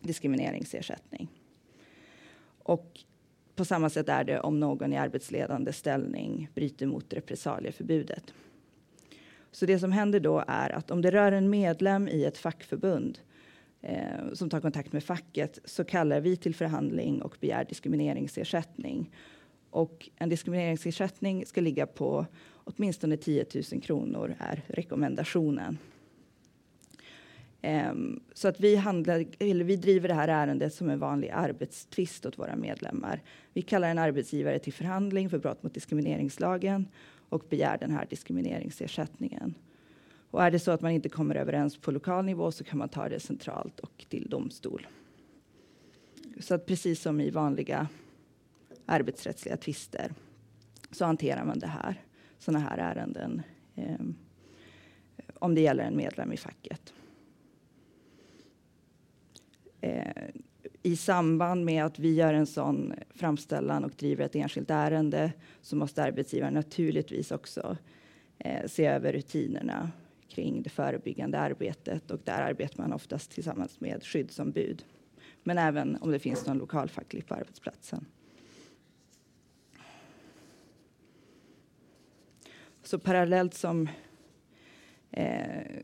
diskrimineringsersättning. 0.00 1.28
Och 2.58 3.00
på 3.54 3.64
samma 3.64 3.90
sätt 3.90 4.08
är 4.08 4.24
det 4.24 4.40
om 4.40 4.60
någon 4.60 4.92
i 4.92 4.96
arbetsledande 4.96 5.72
ställning 5.72 6.48
bryter 6.54 6.86
mot 6.86 7.12
repressalieförbudet. 7.12 8.34
Så 9.50 9.66
det 9.66 9.78
som 9.78 9.92
händer 9.92 10.20
då 10.20 10.44
är 10.46 10.70
att 10.70 10.90
om 10.90 11.02
det 11.02 11.10
rör 11.10 11.32
en 11.32 11.50
medlem 11.50 12.08
i 12.08 12.24
ett 12.24 12.38
fackförbund 12.38 13.18
eh, 13.82 14.32
som 14.32 14.50
tar 14.50 14.60
kontakt 14.60 14.92
med 14.92 15.04
facket 15.04 15.58
så 15.64 15.84
kallar 15.84 16.20
vi 16.20 16.36
till 16.36 16.54
förhandling 16.54 17.22
och 17.22 17.36
begär 17.40 17.64
diskrimineringsersättning. 17.64 19.10
Och 19.76 20.08
en 20.16 20.28
diskrimineringsersättning 20.28 21.46
ska 21.46 21.60
ligga 21.60 21.86
på 21.86 22.26
åtminstone 22.64 23.16
10 23.16 23.46
000 23.72 23.82
kronor 23.82 24.34
är 24.38 24.62
rekommendationen. 24.66 25.78
Um, 27.62 28.20
så 28.34 28.48
att 28.48 28.60
vi, 28.60 28.76
handlar, 28.76 29.24
eller 29.38 29.64
vi 29.64 29.76
driver 29.76 30.08
det 30.08 30.14
här 30.14 30.28
ärendet 30.28 30.74
som 30.74 30.90
en 30.90 30.98
vanlig 30.98 31.30
arbetstvist 31.30 32.26
åt 32.26 32.38
våra 32.38 32.56
medlemmar. 32.56 33.22
Vi 33.52 33.62
kallar 33.62 33.88
en 33.88 33.98
arbetsgivare 33.98 34.58
till 34.58 34.72
förhandling 34.72 35.30
för 35.30 35.38
brott 35.38 35.62
mot 35.62 35.74
diskrimineringslagen 35.74 36.88
och 37.28 37.44
begär 37.50 37.78
den 37.78 37.90
här 37.90 38.06
diskrimineringsersättningen. 38.10 39.54
Och 40.30 40.42
är 40.42 40.50
det 40.50 40.58
så 40.58 40.70
att 40.70 40.80
man 40.80 40.92
inte 40.92 41.08
kommer 41.08 41.34
överens 41.34 41.76
på 41.76 41.90
lokal 41.90 42.24
nivå 42.24 42.52
så 42.52 42.64
kan 42.64 42.78
man 42.78 42.88
ta 42.88 43.08
det 43.08 43.20
centralt 43.20 43.80
och 43.80 44.04
till 44.08 44.28
domstol. 44.30 44.86
Så 46.40 46.54
att 46.54 46.66
precis 46.66 47.00
som 47.00 47.20
i 47.20 47.30
vanliga 47.30 47.88
arbetsrättsliga 48.86 49.56
tvister 49.56 50.12
så 50.90 51.04
hanterar 51.04 51.44
man 51.44 51.58
det 51.58 51.66
här, 51.66 52.02
sådana 52.38 52.58
här 52.58 52.78
ärenden 52.78 53.42
eh, 53.74 54.00
om 55.34 55.54
det 55.54 55.60
gäller 55.60 55.84
en 55.84 55.96
medlem 55.96 56.32
i 56.32 56.36
facket. 56.36 56.92
Eh, 59.80 60.28
I 60.82 60.96
samband 60.96 61.64
med 61.64 61.84
att 61.84 61.98
vi 61.98 62.14
gör 62.14 62.34
en 62.34 62.46
sån 62.46 62.94
framställan 63.10 63.84
och 63.84 63.90
driver 63.90 64.24
ett 64.24 64.36
enskilt 64.36 64.70
ärende 64.70 65.32
så 65.60 65.76
måste 65.76 66.02
arbetsgivaren 66.02 66.54
naturligtvis 66.54 67.30
också 67.30 67.76
eh, 68.38 68.66
se 68.66 68.86
över 68.86 69.12
rutinerna 69.12 69.90
kring 70.28 70.62
det 70.62 70.70
förebyggande 70.70 71.38
arbetet 71.38 72.10
och 72.10 72.20
där 72.24 72.42
arbetar 72.42 72.82
man 72.82 72.92
oftast 72.92 73.30
tillsammans 73.30 73.80
med 73.80 74.04
skyddsombud. 74.04 74.84
Men 75.42 75.58
även 75.58 75.96
om 75.96 76.10
det 76.10 76.18
finns 76.18 76.46
någon 76.46 76.58
lokalfacklig 76.58 77.26
på 77.26 77.34
arbetsplatsen. 77.34 78.06
Så 82.86 82.98
parallellt 82.98 83.54
som, 83.54 83.88
eh, 85.10 85.82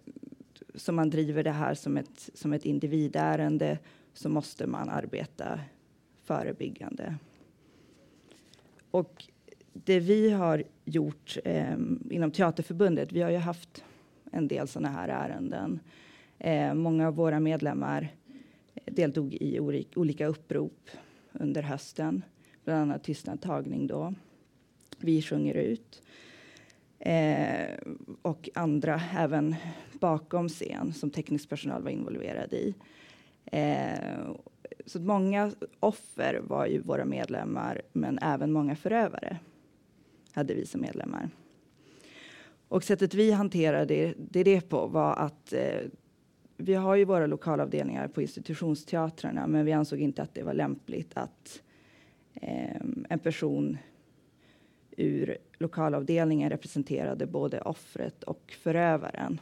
som 0.74 0.96
man 0.96 1.10
driver 1.10 1.42
det 1.44 1.50
här 1.50 1.74
som 1.74 1.96
ett, 1.96 2.30
som 2.34 2.52
ett 2.52 2.64
individärende 2.64 3.78
så 4.12 4.28
måste 4.28 4.66
man 4.66 4.88
arbeta 4.88 5.60
förebyggande. 6.22 7.16
Och 8.90 9.24
det 9.72 10.00
vi 10.00 10.30
har 10.30 10.64
gjort 10.84 11.38
eh, 11.44 11.76
inom 12.10 12.30
Teaterförbundet, 12.30 13.12
vi 13.12 13.22
har 13.22 13.30
ju 13.30 13.36
haft 13.36 13.84
en 14.32 14.48
del 14.48 14.68
sådana 14.68 14.88
här 14.88 15.08
ärenden. 15.08 15.80
Eh, 16.38 16.74
många 16.74 17.08
av 17.08 17.14
våra 17.14 17.40
medlemmar 17.40 18.08
deltog 18.84 19.34
i 19.34 19.60
olika 19.94 20.26
upprop 20.26 20.90
under 21.32 21.62
hösten, 21.62 22.22
bland 22.64 22.80
annat 22.80 23.04
Tystnad 23.04 23.40
tagning 23.40 23.86
då. 23.86 24.14
Vi 24.98 25.22
sjunger 25.22 25.54
ut. 25.54 26.01
Eh, 27.04 27.76
och 28.22 28.48
andra 28.54 29.00
även 29.16 29.54
bakom 30.00 30.48
scen 30.48 30.92
som 30.92 31.10
teknisk 31.10 31.48
personal 31.48 31.82
var 31.82 31.90
involverad 31.90 32.52
i. 32.52 32.74
Eh, 33.44 34.30
så 34.86 35.00
många 35.00 35.52
offer 35.80 36.40
var 36.44 36.66
ju 36.66 36.80
våra 36.80 37.04
medlemmar, 37.04 37.82
men 37.92 38.18
även 38.18 38.52
många 38.52 38.76
förövare 38.76 39.38
hade 40.32 40.54
vi 40.54 40.66
som 40.66 40.80
medlemmar. 40.80 41.30
Och 42.68 42.84
sättet 42.84 43.14
vi 43.14 43.30
hanterade 43.30 44.14
det, 44.18 44.44
det 44.44 44.60
på 44.60 44.86
var 44.86 45.14
att 45.14 45.52
eh, 45.52 45.80
vi 46.56 46.74
har 46.74 46.96
ju 46.96 47.04
våra 47.04 47.26
lokalavdelningar 47.26 48.08
på 48.08 48.22
institutionsteatrarna, 48.22 49.46
men 49.46 49.64
vi 49.64 49.72
ansåg 49.72 50.00
inte 50.00 50.22
att 50.22 50.34
det 50.34 50.42
var 50.42 50.54
lämpligt 50.54 51.12
att 51.14 51.62
eh, 52.34 52.80
en 53.08 53.18
person 53.18 53.78
ur 54.96 55.38
lokalavdelningen 55.58 56.50
representerade 56.50 57.26
både 57.26 57.60
offret 57.60 58.22
och 58.22 58.54
förövaren. 58.62 59.40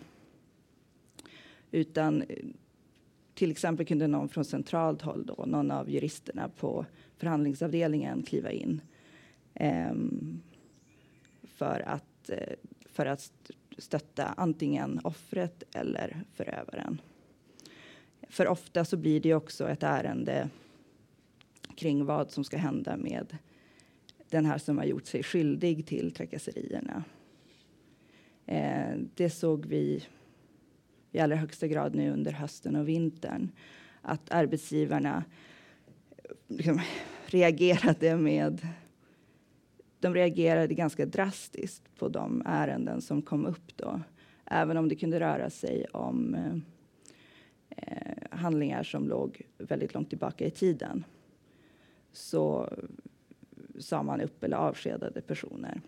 Utan 1.71 2.23
eh, 2.23 2.37
till 3.35 3.51
exempel 3.51 3.87
kunde 3.87 4.07
någon 4.07 4.29
från 4.29 4.45
centralt 4.45 5.03
håll, 5.03 5.27
då, 5.27 5.45
någon 5.47 5.71
av 5.71 5.91
juristerna 5.91 6.49
på 6.49 6.87
förhandlingsavdelningen 7.17 8.23
kliva 8.23 8.51
in 8.51 8.81
ehm, 9.55 10.41
eh, 11.43 11.49
för, 11.49 11.83
att, 11.87 12.31
för 12.87 13.07
att 13.07 13.33
stötta 13.79 14.25
antingen 14.25 15.01
offret 15.05 15.63
eller 15.75 16.25
förövaren. 16.35 17.01
För 18.29 18.49
ofta 18.49 18.85
så 18.85 18.97
blir 18.97 19.21
det 19.21 19.35
också 19.35 19.69
ett 19.69 19.83
ärende 19.83 20.49
kring 21.77 22.05
vad 22.05 22.31
som 22.31 22.45
ska 22.45 22.57
hända 22.57 22.97
med 22.97 23.39
den 24.31 24.47
här 24.47 24.59
som 24.59 24.79
har 24.79 24.85
gjort 24.85 25.07
sig 25.07 25.23
skyldig 25.23 25.87
till 25.87 26.13
trakasserierna. 26.13 27.05
Eh, 28.47 28.99
det 29.15 29.31
såg 29.31 29.67
vi 29.67 30.05
i 31.13 31.19
allra 31.19 31.37
högsta 31.37 31.67
grad 31.67 31.95
nu 31.95 32.11
under 32.11 32.33
hösten 32.33 32.77
och 32.77 32.89
vintern. 32.89 33.51
Att 34.03 34.31
arbetsgivarna 34.31 35.25
liksom, 36.49 36.81
reagerade 37.27 38.17
med 38.17 38.67
de 40.01 40.15
reagerade 40.15 40.75
ganska 40.75 41.07
drastiskt 41.07 41.97
på 41.99 42.09
de 42.09 42.43
ärenden 42.47 43.01
som 43.01 43.23
kom 43.23 43.47
upp 43.47 43.77
då. 43.77 44.01
Även 44.45 44.77
om 44.77 44.89
det 44.89 44.97
kunde 44.97 45.21
röra 45.21 45.51
sig 45.51 45.87
om 45.93 46.35
eh, 46.35 46.57
eh 47.77 48.17
handlingar 48.31 48.83
som 48.83 49.09
låg 49.09 49.43
väldigt 49.59 49.95
långt 49.95 50.09
tillbaka 50.09 50.47
i 50.47 50.51
tiden. 50.51 51.05
Så 52.13 52.69
sa 53.81 54.03
man 54.03 54.21
upp 54.21 54.45
eller 54.45 54.57
avskedade 54.57 55.21
personer. 55.21 55.81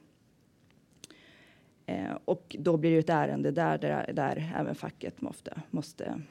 Eh, 1.87 2.19
och 2.25 2.57
då 2.59 2.77
blir 2.77 2.91
det 2.91 2.99
ett 2.99 3.11
ärende 3.11 3.51
där, 3.51 3.79
där, 3.79 4.13
där 4.13 4.53
även 4.57 4.75
facket 4.75 5.21
måste, 5.21 5.63
måste 5.71 6.23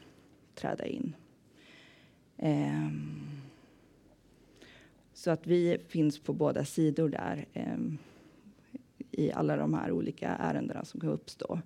träda 0.56 0.86
in. 0.86 1.16
Eh, 2.38 2.90
så 5.14 5.32
att 5.32 5.48
vi 5.48 5.78
finns 5.88 6.20
på 6.20 6.34
båda 6.34 6.66
sidor 6.66 7.10
där 7.10 7.46
eh, 7.54 7.78
i 9.12 9.32
alla 9.32 9.56
de 9.56 9.74
här 9.74 9.92
olika 9.92 10.28
ärendena 10.28 10.86
som 10.86 11.00
kan 11.00 11.10
uppstå 11.10 11.60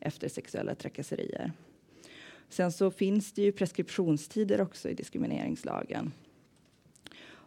efter 0.00 0.28
sexuella 0.28 0.74
trakasserier. 0.74 1.52
Sen 2.48 2.72
så 2.72 2.90
finns 2.90 3.32
det 3.32 3.42
ju 3.42 3.52
preskriptionstider 3.52 4.60
också 4.60 4.88
i 4.88 4.94
diskrimineringslagen. 4.94 6.12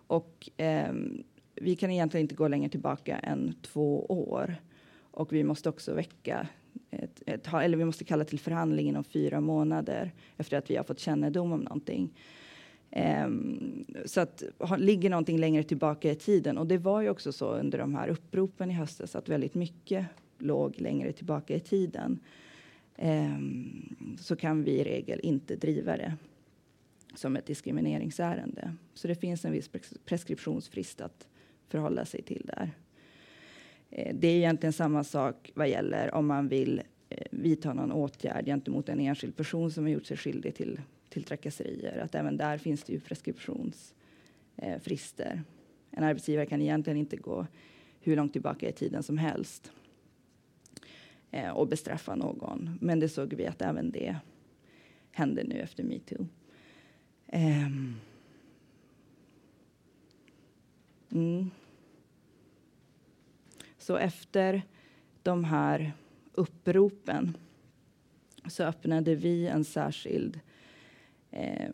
Och 0.08 0.50
eh, 0.58 0.94
vi 1.62 1.76
kan 1.76 1.92
egentligen 1.92 2.22
inte 2.22 2.36
gå 2.36 2.48
längre 2.48 2.70
tillbaka 2.70 3.20
än 3.20 3.54
två 3.62 4.06
år. 4.06 4.56
Och 5.12 5.34
vi 5.34 5.44
måste 5.44 5.70
också 5.70 5.94
väcka 5.94 6.48
ett, 6.92 7.24
ett, 7.26 7.54
eller 7.54 7.78
vi 7.78 7.86
måste 7.86 8.04
kalla 8.04 8.26
till 8.26 8.40
förhandling 8.40 8.88
inom 8.90 9.04
fyra 9.04 9.42
månader 9.42 10.12
efter 10.38 10.58
att 10.58 10.70
vi 10.70 10.76
har 10.76 10.84
fått 10.84 11.00
kännedom 11.00 11.52
om 11.52 11.60
någonting. 11.60 12.14
Um, 13.26 13.86
så 14.06 14.22
att 14.22 14.44
ligger 14.78 15.10
någonting 15.10 15.38
längre 15.38 15.64
tillbaka 15.64 16.12
i 16.12 16.16
tiden 16.16 16.58
och 16.58 16.68
det 16.68 16.78
var 16.78 17.02
ju 17.02 17.10
också 17.10 17.32
så 17.32 17.52
under 17.52 17.78
de 17.78 17.96
här 17.96 18.08
uppropen 18.08 18.72
i 18.72 18.74
höstas 18.74 19.16
att 19.16 19.30
väldigt 19.30 19.56
mycket 19.56 20.06
låg 20.38 20.82
längre 20.82 21.12
tillbaka 21.12 21.56
i 21.56 21.60
tiden. 21.60 22.20
Um, 22.98 24.16
så 24.20 24.36
kan 24.36 24.64
vi 24.64 24.72
i 24.72 24.84
regel 24.84 25.20
inte 25.24 25.56
driva 25.56 25.98
det 25.98 26.14
som 27.16 27.36
ett 27.36 27.46
diskrimineringsärende. 27.46 28.74
Så 28.94 29.08
det 29.08 29.16
finns 29.16 29.46
en 29.46 29.52
viss 29.52 29.70
preskriptionsfrist 30.06 31.02
att 31.02 31.28
förhålla 31.68 32.06
sig 32.06 32.22
till 32.22 32.42
där. 32.46 32.72
Eh, 33.90 34.16
det 34.16 34.28
är 34.28 34.36
egentligen 34.36 34.74
samma 34.74 35.04
sak 35.04 35.52
vad 35.56 35.70
gäller 35.70 36.14
om 36.14 36.28
man 36.28 36.48
vill 36.48 36.82
eh, 37.10 37.28
vidta 37.32 37.74
någon 37.74 37.92
åtgärd 37.92 38.46
gentemot 38.46 38.90
en 38.90 39.00
enskild 39.00 39.36
person 39.36 39.72
som 39.72 39.84
har 39.84 39.92
gjort 39.92 40.06
sig 40.06 40.18
skyldig 40.18 40.56
till, 40.56 40.82
till 41.10 41.24
trakasserier. 41.24 41.98
Att 41.98 42.16
även 42.16 42.38
där 42.38 42.58
finns 42.58 42.84
det 42.84 42.94
ju 42.94 43.00
preskriptionsfrister. 43.00 45.34
Eh, 45.34 45.40
en 45.92 46.04
arbetsgivare 46.04 46.46
kan 46.46 46.62
egentligen 46.62 46.98
inte 46.98 47.18
gå 47.18 47.48
hur 48.02 48.16
långt 48.16 48.34
tillbaka 48.34 48.70
i 48.70 48.72
tiden 48.72 49.04
som 49.04 49.18
helst 49.18 49.72
och 51.54 51.68
bestraffa 51.68 52.16
någon. 52.16 52.78
Men 52.82 53.00
det 53.00 53.10
såg 53.10 53.34
vi 53.34 53.48
att 53.48 53.62
även 53.62 53.92
det 53.92 54.16
händer 55.12 55.44
nu 55.44 55.56
efter 55.56 55.84
metoo. 55.84 56.28
Ehm, 57.28 57.96
Mm. 61.12 61.52
Så 63.78 63.98
efter 63.98 64.62
de 65.24 65.44
här 65.44 65.94
uppropen 66.34 67.38
så 68.48 68.64
öppnade 68.64 69.16
vi 69.16 69.48
en 69.48 69.64
särskild 69.64 70.40
eh, 71.32 71.70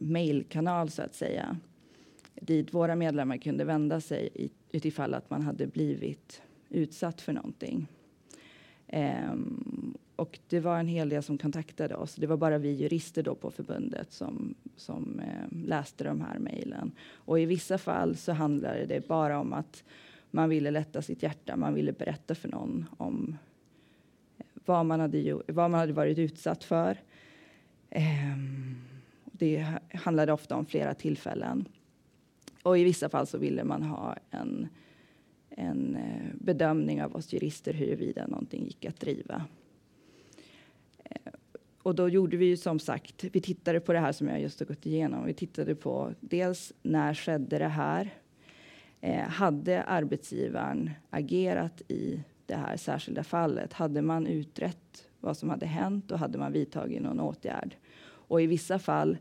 mejlkanal 0.00 0.90
så 0.90 1.02
att 1.02 1.14
säga 1.14 1.56
dit 2.34 2.74
våra 2.74 2.96
medlemmar 2.96 3.36
kunde 3.36 3.64
vända 3.64 4.00
sig 4.00 4.50
utifall 4.72 5.14
att 5.14 5.30
man 5.30 5.42
hade 5.42 5.66
blivit 5.66 6.42
utsatt 6.68 7.20
för 7.20 7.32
någonting. 7.32 7.86
Ehm, 8.86 9.94
och 10.18 10.38
det 10.48 10.60
var 10.60 10.78
en 10.78 10.88
hel 10.88 11.08
del 11.08 11.22
som 11.22 11.38
kontaktade 11.38 11.94
oss. 11.94 12.14
Det 12.14 12.26
var 12.26 12.36
bara 12.36 12.58
vi 12.58 12.72
jurister 12.72 13.22
då 13.22 13.34
på 13.34 13.50
förbundet 13.50 14.12
som, 14.12 14.54
som 14.76 15.20
eh, 15.20 15.66
läste 15.66 16.04
de 16.04 16.20
här 16.20 16.38
mejlen. 16.38 16.92
Och 17.12 17.40
i 17.40 17.46
vissa 17.46 17.78
fall 17.78 18.16
så 18.16 18.32
handlade 18.32 18.86
det 18.86 19.08
bara 19.08 19.38
om 19.38 19.52
att 19.52 19.84
man 20.30 20.48
ville 20.48 20.70
lätta 20.70 21.02
sitt 21.02 21.22
hjärta. 21.22 21.56
Man 21.56 21.74
ville 21.74 21.92
berätta 21.92 22.34
för 22.34 22.48
någon 22.48 22.86
om 22.96 23.36
eh, 24.38 24.44
vad 24.64 24.86
man 24.86 25.00
hade, 25.00 25.34
vad 25.46 25.70
man 25.70 25.80
hade 25.80 25.92
varit 25.92 26.18
utsatt 26.18 26.64
för. 26.64 26.98
Eh, 27.90 28.36
det 29.24 29.66
handlade 29.94 30.32
ofta 30.32 30.56
om 30.56 30.66
flera 30.66 30.94
tillfällen. 30.94 31.68
Och 32.62 32.78
i 32.78 32.84
vissa 32.84 33.08
fall 33.08 33.26
så 33.26 33.38
ville 33.38 33.64
man 33.64 33.82
ha 33.82 34.16
en, 34.30 34.68
en 35.50 35.96
eh, 35.96 36.34
bedömning 36.34 37.02
av 37.02 37.16
oss 37.16 37.32
jurister 37.32 37.72
huruvida 37.72 38.26
någonting 38.26 38.64
gick 38.64 38.84
att 38.84 39.00
driva. 39.00 39.44
Och 41.88 41.94
då 41.94 42.08
gjorde 42.08 42.36
vi 42.36 42.46
ju 42.46 42.56
som 42.56 42.78
sagt, 42.78 43.24
vi 43.24 43.40
tittade 43.40 43.80
på 43.80 43.92
det 43.92 43.98
här 43.98 44.12
som 44.12 44.28
jag 44.28 44.40
just 44.40 44.60
har 44.60 44.66
gått 44.66 44.86
igenom. 44.86 45.24
Vi 45.24 45.34
tittade 45.34 45.74
på 45.74 46.12
dels 46.20 46.72
när 46.82 47.14
skedde 47.14 47.58
det 47.58 47.68
här? 47.68 48.14
Eh, 49.00 49.28
hade 49.28 49.82
arbetsgivaren 49.82 50.90
agerat 51.10 51.82
i 51.88 52.20
det 52.46 52.54
här 52.54 52.76
särskilda 52.76 53.24
fallet? 53.24 53.72
Hade 53.72 54.02
man 54.02 54.26
utrett 54.26 55.08
vad 55.20 55.36
som 55.36 55.50
hade 55.50 55.66
hänt 55.66 56.10
och 56.10 56.18
hade 56.18 56.38
man 56.38 56.52
vidtagit 56.52 57.02
någon 57.02 57.20
åtgärd? 57.20 57.76
Och 58.04 58.42
i 58.42 58.46
vissa 58.46 58.78
fall 58.78 59.18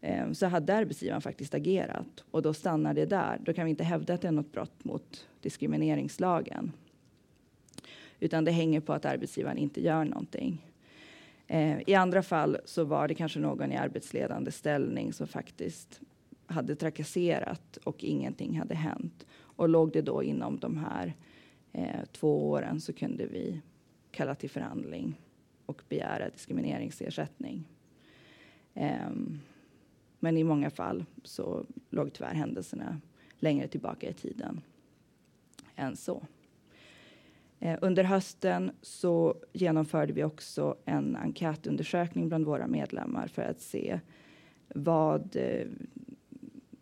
eh, 0.00 0.32
så 0.32 0.46
hade 0.46 0.74
arbetsgivaren 0.74 1.22
faktiskt 1.22 1.54
agerat 1.54 2.24
och 2.30 2.42
då 2.42 2.54
stannar 2.54 2.94
det 2.94 3.06
där. 3.06 3.38
Då 3.44 3.52
kan 3.52 3.64
vi 3.64 3.70
inte 3.70 3.84
hävda 3.84 4.14
att 4.14 4.22
det 4.22 4.28
är 4.28 4.32
något 4.32 4.52
brott 4.52 4.84
mot 4.84 5.28
diskrimineringslagen. 5.40 6.72
Utan 8.20 8.44
det 8.44 8.50
hänger 8.50 8.80
på 8.80 8.92
att 8.92 9.04
arbetsgivaren 9.04 9.58
inte 9.58 9.80
gör 9.80 10.04
någonting. 10.04 10.71
Eh, 11.52 11.78
I 11.86 11.94
andra 11.94 12.22
fall 12.22 12.58
så 12.64 12.84
var 12.84 13.08
det 13.08 13.14
kanske 13.14 13.40
någon 13.40 13.72
i 13.72 13.76
arbetsledande 13.76 14.52
ställning 14.52 15.12
som 15.12 15.26
faktiskt 15.26 16.00
hade 16.46 16.76
trakasserat 16.76 17.76
och 17.84 18.04
ingenting 18.04 18.58
hade 18.58 18.74
hänt. 18.74 19.26
Och 19.32 19.68
låg 19.68 19.92
det 19.92 20.02
då 20.02 20.22
inom 20.22 20.58
de 20.58 20.76
här 20.76 21.14
eh, 21.72 22.04
två 22.12 22.50
åren 22.50 22.80
så 22.80 22.92
kunde 22.92 23.26
vi 23.26 23.60
kalla 24.10 24.34
till 24.34 24.50
förhandling 24.50 25.20
och 25.66 25.82
begära 25.88 26.28
diskrimineringsersättning. 26.28 27.64
Eh, 28.74 29.10
men 30.20 30.36
i 30.36 30.44
många 30.44 30.70
fall 30.70 31.04
så 31.22 31.66
låg 31.90 32.12
tyvärr 32.12 32.34
händelserna 32.34 33.00
längre 33.38 33.68
tillbaka 33.68 34.08
i 34.08 34.12
tiden 34.12 34.60
än 35.76 35.96
så. 35.96 36.26
Eh, 37.62 37.78
under 37.82 38.04
hösten 38.04 38.70
så 38.82 39.36
genomförde 39.52 40.12
vi 40.12 40.24
också 40.24 40.76
en 40.84 41.16
enkätundersökning 41.16 42.28
bland 42.28 42.44
våra 42.44 42.66
medlemmar 42.66 43.26
för 43.26 43.42
att 43.42 43.60
se 43.60 44.00
vad 44.74 45.36
eh, 45.36 45.66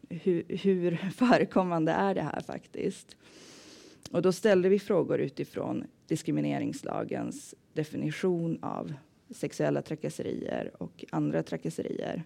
hur, 0.09 0.45
hur 0.49 0.97
förekommande 1.17 1.93
är 1.93 2.15
det 2.15 2.23
här 2.23 2.41
faktiskt? 2.41 3.17
Och 4.11 4.23
då 4.23 4.33
ställde 4.33 4.69
vi 4.69 4.79
frågor 4.79 5.19
utifrån 5.19 5.85
diskrimineringslagens 6.07 7.55
definition 7.73 8.59
av 8.63 8.93
sexuella 9.31 9.83
trakasserier 9.83 10.71
och 10.79 11.05
andra 11.11 11.43
trakasserier. 11.43 12.23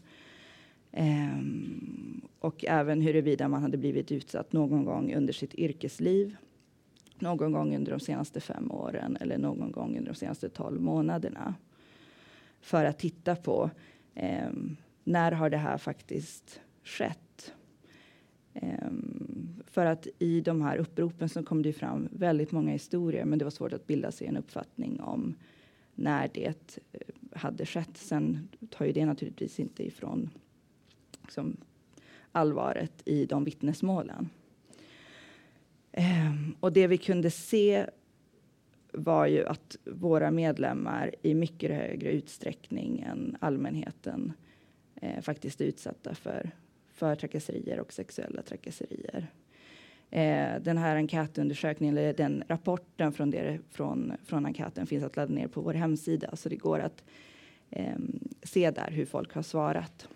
Ehm, 0.93 2.21
och 2.39 2.65
även 2.65 3.01
huruvida 3.01 3.49
man 3.49 3.63
hade 3.63 3.77
blivit 3.77 4.13
utsatt 4.13 4.53
någon 4.53 4.85
gång 4.85 5.15
under 5.15 5.33
sitt 5.33 5.55
yrkesliv, 5.55 6.37
någon 7.25 7.53
gång 7.53 7.77
under 7.77 7.93
de 7.93 8.01
senaste 8.01 8.41
fem 8.41 8.71
åren 8.71 9.17
eller 9.21 9.39
någon 9.39 9.73
gång 9.73 9.99
under 9.99 10.13
de 10.13 10.19
senaste 10.19 10.49
tolv 10.49 10.81
månaderna. 10.81 11.55
För 12.61 12.85
att 12.85 12.99
titta 12.99 13.37
på 13.37 13.71
eh, 14.15 14.51
när 15.05 15.33
har 15.33 15.51
det 15.51 15.57
här 15.57 15.79
faktiskt 15.79 16.61
skett? 16.85 17.55
Eh, 18.55 18.91
för 19.67 19.87
att 19.87 20.07
i 20.19 20.41
de 20.41 20.63
här 20.63 20.77
uppropen 20.77 21.29
så 21.29 21.43
kom 21.43 21.63
det 21.63 21.73
fram 21.73 22.09
väldigt 22.13 22.53
många 22.53 22.73
historier, 22.73 23.25
men 23.25 23.39
det 23.39 23.45
var 23.45 23.51
svårt 23.51 23.73
att 23.73 23.87
bilda 23.87 24.13
sig 24.13 24.27
en 24.27 24.37
uppfattning 24.37 25.01
om 25.01 25.35
när 25.95 26.31
det 26.35 26.77
eh, 26.93 27.01
hade 27.33 27.67
skett. 27.67 27.97
Sen 27.97 28.49
tar 28.71 28.85
ju 28.85 28.93
det 28.93 29.07
naturligtvis 29.07 29.61
inte 29.61 29.87
ifrån 29.87 30.31
liksom, 31.23 31.57
allvaret 32.33 33.03
i 33.05 33.27
de 33.27 33.45
vittnesmålen. 33.45 34.29
Um, 35.97 36.57
och 36.61 36.73
det 36.73 36.87
vi 36.87 36.99
kunde 36.99 37.31
se 37.31 37.87
var 38.93 39.27
ju 39.27 39.47
att 39.47 39.77
våra 39.85 40.31
medlemmar 40.31 41.15
i 41.23 41.35
mycket 41.35 41.71
högre 41.71 42.13
utsträckning 42.13 43.01
än 43.01 43.37
allmänheten 43.41 44.33
eh, 44.95 45.23
faktiskt 45.23 45.61
är 45.61 45.65
utsatta 45.65 46.15
för 46.15 46.51
för 46.95 47.15
trakasserier 47.15 47.81
och 47.81 47.93
sexuella 47.93 48.43
trakasserier. 48.43 49.27
Eh, 50.11 50.61
den 50.61 50.79
här 50.79 50.97
enkätundersökningen, 50.97 51.99
eller 51.99 52.15
den 52.15 52.45
rapporten 52.49 53.13
från, 53.13 53.31
det, 53.31 53.59
från, 53.71 54.13
från 54.25 54.47
enkäten 54.47 54.87
finns 54.87 55.05
att 55.05 55.17
ladda 55.17 55.35
ner 55.35 55.49
på 55.49 55.61
vår 55.61 55.75
hemsida, 55.75 56.37
så 56.37 56.49
det 56.49 56.57
går 56.57 56.79
att 56.79 57.05
eh, 57.71 57.97
se 58.43 58.71
där 58.71 58.91
hur 58.91 59.07
folk 59.07 59.35
har 59.35 59.43
svarat 59.43 60.09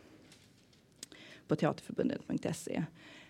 på 1.48 1.56
teaterförbundet.se. 1.56 2.84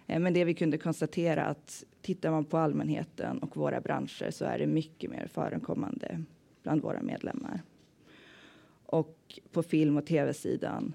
Eh, 0.08 0.20
men 0.20 0.34
det 0.34 0.44
vi 0.44 0.54
kunde 0.54 0.78
konstatera 0.78 1.44
att 1.44 1.84
tittar 2.02 2.30
man 2.30 2.44
på 2.44 2.58
allmänheten 2.58 3.38
och 3.38 3.56
våra 3.56 3.80
branscher 3.80 4.30
så 4.30 4.44
är 4.44 4.58
det 4.58 4.66
mycket 4.66 5.10
mer 5.10 5.26
förekommande 5.26 6.22
bland 6.62 6.82
våra 6.82 7.02
medlemmar. 7.02 7.62
Och 8.84 9.40
på 9.52 9.62
film 9.62 9.96
och 9.96 10.06
tv-sidan 10.06 10.94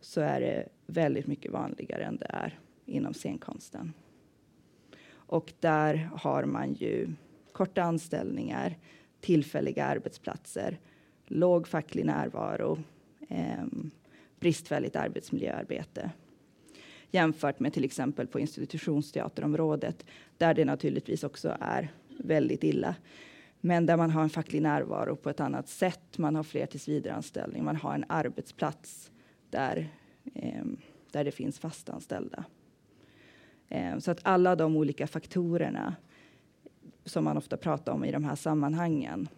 så 0.00 0.20
är 0.20 0.40
det 0.40 0.68
väldigt 0.86 1.26
mycket 1.26 1.52
vanligare 1.52 2.04
än 2.04 2.16
det 2.16 2.26
är 2.28 2.58
inom 2.86 3.14
scenkonsten. 3.14 3.92
Och 5.10 5.52
där 5.60 6.10
har 6.14 6.44
man 6.44 6.74
ju 6.74 7.08
korta 7.52 7.82
anställningar, 7.82 8.78
tillfälliga 9.20 9.84
arbetsplatser, 9.84 10.78
låg 11.26 11.68
facklig 11.68 12.06
närvaro, 12.06 12.78
eh, 13.28 13.64
bristfälligt 14.40 14.96
arbetsmiljöarbete 14.96 16.10
jämfört 17.12 17.60
med 17.60 17.72
till 17.72 17.84
exempel 17.84 18.26
på 18.26 18.40
institutionsteaterområdet 18.40 20.06
där 20.38 20.54
det 20.54 20.64
naturligtvis 20.64 21.24
också 21.24 21.56
är 21.60 21.92
väldigt 22.18 22.64
illa. 22.64 22.94
Men 23.60 23.86
där 23.86 23.96
man 23.96 24.10
har 24.10 24.22
en 24.22 24.30
facklig 24.30 24.62
närvaro 24.62 25.16
på 25.16 25.30
ett 25.30 25.40
annat 25.40 25.68
sätt. 25.68 26.18
Man 26.18 26.36
har 26.36 26.42
fler 26.42 26.66
tillsvidareanställningar. 26.66 27.64
Man 27.64 27.76
har 27.76 27.94
en 27.94 28.04
arbetsplats 28.08 29.10
där, 29.50 29.88
eh, 30.34 30.64
där 31.10 31.24
det 31.24 31.30
finns 31.30 31.58
fastanställda. 31.58 32.44
Eh, 33.68 33.98
så 33.98 34.10
att 34.10 34.20
alla 34.22 34.56
de 34.56 34.76
olika 34.76 35.06
faktorerna 35.06 35.96
som 37.04 37.24
man 37.24 37.36
ofta 37.36 37.56
pratar 37.56 37.92
om 37.92 38.04
i 38.04 38.12
de 38.12 38.24
här 38.24 38.36
sammanhangen 38.36 39.28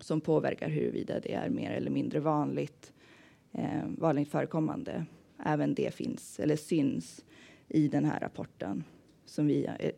som 0.00 0.20
påverkar 0.20 0.68
huruvida 0.68 1.20
det 1.20 1.34
är 1.34 1.48
mer 1.48 1.70
eller 1.70 1.90
mindre 1.90 2.20
vanligt, 2.20 2.92
eh, 3.52 3.82
vanligt 3.98 4.30
förekommande. 4.30 5.06
Även 5.44 5.74
det 5.74 5.94
finns, 5.94 6.40
eller 6.40 6.56
syns, 6.56 7.24
i 7.68 7.88
den 7.88 8.04
här 8.04 8.20
rapporten 8.20 8.84
som 9.24 9.46
vi, 9.46 9.66
eh, 9.78 9.90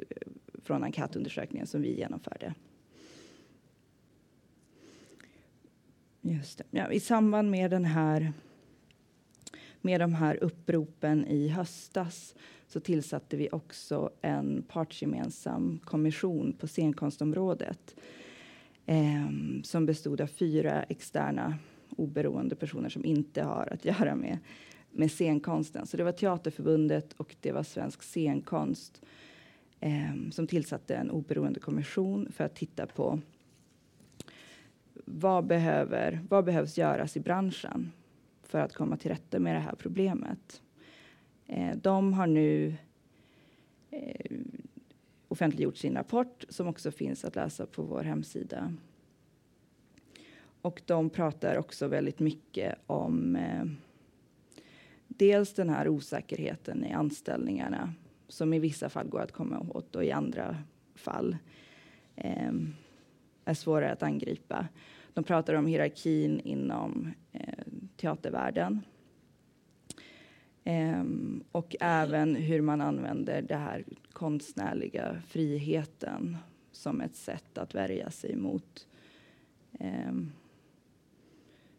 från 0.62 0.85
enkätundersökningen 0.85 1.66
som 1.66 1.83
vi 1.83 1.98
genomförde. 1.98 2.55
Just 6.20 6.59
det. 6.59 6.64
Ja, 6.70 6.92
I 6.92 7.00
samband 7.00 7.50
med 7.50 7.70
den 7.70 7.85
här 7.85 8.33
med 9.81 10.00
de 10.00 10.14
här 10.14 10.44
uppropen 10.44 11.26
i 11.26 11.48
höstas 11.48 12.35
så 12.66 12.81
tillsatte 12.81 13.37
vi 13.37 13.48
också 13.53 14.11
en 14.20 14.62
partsgemensam 14.68 15.81
kommission 15.85 16.53
på 16.53 16.66
scenkonstområdet 16.66 17.96
eh, 18.87 19.31
som 19.62 19.87
bestod 19.87 20.20
av 20.20 20.26
fyra 20.26 20.83
externa 20.83 21.59
oberoende 21.96 22.57
personer 22.57 22.88
som 22.88 23.05
inte 23.05 23.42
har 23.42 23.68
att 23.72 23.85
göra 23.85 24.14
med, 24.14 24.38
med 24.92 25.11
scenkonsten. 25.11 25.87
Så 25.87 25.96
det 25.96 26.05
var 26.05 26.12
Teaterförbundet 26.12 27.12
och 27.12 27.37
det 27.40 27.53
var 27.53 27.62
Svensk 27.62 28.03
scenkonst 28.03 29.03
eh, 29.81 30.31
som 30.31 30.46
tillsatte 30.46 30.94
en 30.94 31.11
oberoende 31.11 31.61
kommission 31.61 32.33
för 32.33 32.44
att 32.44 32.55
titta 32.55 32.87
på 32.87 33.20
vad, 35.05 35.46
behöver, 35.46 36.20
vad 36.29 36.44
behövs 36.44 36.79
göras 36.79 37.16
i 37.16 37.20
branschen 37.20 37.92
för 38.42 38.59
att 38.59 38.74
komma 38.74 38.96
till 38.96 39.11
rätta 39.11 39.38
med 39.38 39.55
det 39.55 39.61
här 39.61 39.74
problemet. 39.74 40.62
Eh, 41.46 41.76
de 41.76 42.12
har 42.12 42.26
nu 42.26 42.74
eh, 43.90 44.37
offentliggjort 45.29 45.76
sin 45.76 45.94
rapport 45.94 46.44
som 46.48 46.66
också 46.66 46.90
finns 46.90 47.24
att 47.24 47.37
läsa 47.37 47.66
på 47.66 47.83
vår 47.83 48.03
hemsida. 48.03 48.74
Och 50.62 50.83
de 50.87 51.11
pratar 51.11 51.57
också 51.57 51.88
väldigt 51.88 52.20
mycket 52.20 52.74
om 52.87 53.37
eh, 53.37 53.64
dels 55.20 55.54
den 55.54 55.68
här 55.68 55.88
osäkerheten 55.88 56.85
i 56.85 56.92
anställningarna 56.92 57.92
som 58.28 58.54
i 58.54 58.59
vissa 58.59 58.88
fall 58.88 59.09
går 59.09 59.20
att 59.20 59.33
komma 59.33 59.66
åt 59.68 59.96
och 59.96 60.04
i 60.04 60.12
andra 60.12 60.56
fall 60.94 61.37
eh, 62.16 62.52
är 63.44 63.54
svårare 63.54 63.92
att 63.92 64.02
angripa. 64.02 64.68
De 65.14 65.24
pratar 65.24 65.54
om 65.54 65.66
hierarkin 65.66 66.40
inom 66.40 67.12
eh, 67.33 67.64
teatervärlden. 67.96 68.80
Um, 70.64 71.44
och 71.52 71.76
även 71.80 72.35
hur 72.35 72.61
man 72.61 72.80
använder 72.80 73.42
den 73.42 73.61
här 73.61 73.85
konstnärliga 74.12 75.22
friheten 75.26 76.37
som 76.72 77.00
ett 77.00 77.16
sätt 77.16 77.59
att 77.59 77.74
värja 77.74 78.11
sig 78.11 78.37
mot, 78.37 78.88
um, 79.80 80.33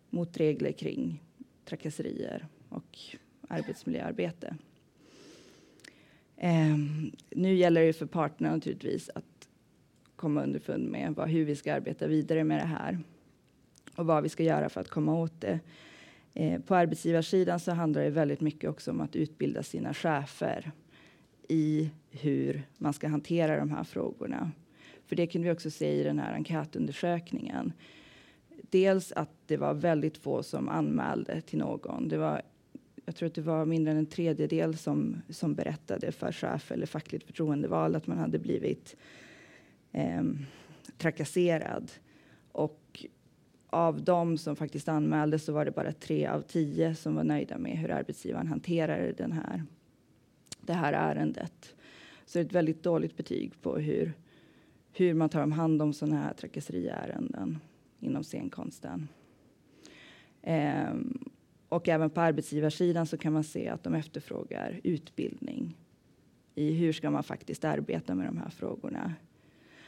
mot 0.09 0.37
regler 0.37 0.71
kring 0.71 1.23
trakasserier 1.65 2.47
och 2.69 2.97
arbetsmiljöarbete. 3.51 4.55
Eh, 6.37 6.77
nu 7.29 7.55
gäller 7.55 7.85
det 7.85 7.93
för 7.93 8.05
parterna 8.05 8.51
naturligtvis 8.51 9.09
att 9.15 9.47
komma 10.15 10.43
underfund 10.43 10.89
med 10.89 11.15
vad, 11.15 11.29
hur 11.29 11.45
vi 11.45 11.55
ska 11.55 11.73
arbeta 11.73 12.07
vidare 12.07 12.43
med 12.43 12.59
det 12.59 12.65
här 12.65 12.99
och 13.95 14.05
vad 14.05 14.23
vi 14.23 14.29
ska 14.29 14.43
göra 14.43 14.69
för 14.69 14.81
att 14.81 14.89
komma 14.89 15.19
åt 15.19 15.41
det. 15.41 15.59
Eh, 16.33 16.61
på 16.61 16.75
arbetsgivarsidan 16.75 17.59
så 17.59 17.71
handlar 17.71 18.01
det 18.01 18.09
väldigt 18.09 18.41
mycket 18.41 18.69
också 18.69 18.91
om 18.91 19.01
att 19.01 19.15
utbilda 19.15 19.63
sina 19.63 19.93
chefer 19.93 20.71
i 21.47 21.89
hur 22.09 22.63
man 22.77 22.93
ska 22.93 23.07
hantera 23.07 23.57
de 23.57 23.71
här 23.71 23.83
frågorna. 23.83 24.51
För 25.05 25.15
det 25.15 25.27
kunde 25.27 25.47
vi 25.47 25.53
också 25.53 25.71
se 25.71 25.91
i 25.93 26.03
den 26.03 26.19
här 26.19 26.33
enkätundersökningen. 26.33 27.73
Dels 28.69 29.11
att 29.11 29.29
det 29.45 29.57
var 29.57 29.73
väldigt 29.73 30.17
få 30.17 30.43
som 30.43 30.69
anmälde 30.69 31.41
till 31.41 31.59
någon. 31.59 32.07
Det 32.07 32.17
var, 32.17 32.41
jag 33.11 33.15
tror 33.15 33.27
att 33.27 33.35
det 33.35 33.41
var 33.41 33.65
mindre 33.65 33.91
än 33.91 33.97
en 33.97 34.05
tredjedel 34.05 34.77
som, 34.77 35.21
som 35.29 35.55
berättade 35.55 36.11
för 36.11 36.31
chef 36.31 36.71
eller 36.71 36.85
fackligt 36.85 37.25
förtroendevald 37.25 37.95
att 37.95 38.07
man 38.07 38.17
hade 38.17 38.39
blivit 38.39 38.95
eh, 39.91 40.23
trakasserad. 40.97 41.91
Och 42.51 43.05
av 43.69 44.03
dem 44.03 44.37
som 44.37 44.55
faktiskt 44.55 44.87
anmälde 44.87 45.39
så 45.39 45.53
var 45.53 45.65
det 45.65 45.71
bara 45.71 45.91
tre 45.91 46.27
av 46.27 46.41
tio 46.41 46.95
som 46.95 47.15
var 47.15 47.23
nöjda 47.23 47.57
med 47.57 47.77
hur 47.77 47.91
arbetsgivaren 47.91 48.47
hanterade 48.47 49.11
den 49.11 49.31
här, 49.31 49.63
det 50.61 50.73
här 50.73 50.93
ärendet. 50.93 51.75
Så 52.25 52.37
det 52.37 52.41
är 52.41 52.45
ett 52.45 52.53
väldigt 52.53 52.83
dåligt 52.83 53.17
betyg 53.17 53.61
på 53.61 53.77
hur, 53.77 54.13
hur 54.93 55.13
man 55.13 55.29
tar 55.29 55.43
om 55.43 55.51
hand 55.51 55.81
om 55.81 55.93
sådana 55.93 56.17
här 56.17 56.33
trakasseriärenden 56.33 57.59
inom 57.99 58.23
scenkonsten. 58.23 59.07
Ehm, 60.41 61.30
och 61.71 61.89
även 61.89 62.09
på 62.09 62.21
arbetsgivarsidan 62.21 63.05
så 63.05 63.17
kan 63.17 63.33
man 63.33 63.43
se 63.43 63.69
att 63.69 63.83
de 63.83 63.95
efterfrågar 63.95 64.79
utbildning 64.83 65.77
i 66.55 66.73
hur 66.73 66.93
ska 66.93 67.09
man 67.09 67.23
faktiskt 67.23 67.65
arbeta 67.65 68.15
med 68.15 68.25
de 68.25 68.37
här 68.37 68.49
frågorna. 68.49 69.13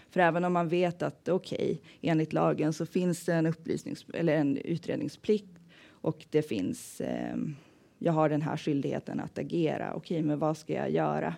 För 0.10 0.20
även 0.20 0.44
om 0.44 0.54
man 0.54 0.70
vet 0.70 1.02
att 1.02 1.30
okej, 1.30 1.58
okay, 1.58 1.78
enligt 2.02 2.34
lagen 2.34 2.74
så 2.74 2.86
finns 2.86 3.26
det 3.26 3.34
en 3.34 3.46
upplysnings 3.46 4.06
eller 4.14 4.36
en 4.36 4.58
utredningsplikt 4.58 5.60
och 5.88 6.26
det 6.30 6.42
finns. 6.42 7.02
Eh, 7.02 7.36
jag 7.98 8.14
har 8.14 8.30
den 8.30 8.42
här 8.42 8.58
skyldigheten 8.58 9.20
att 9.20 9.38
agera. 9.38 9.94
Okej, 9.94 10.18
okay, 10.18 10.28
men 10.28 10.40
vad 10.40 10.58
ska 10.58 10.74
jag 10.74 10.92
göra? 10.92 11.36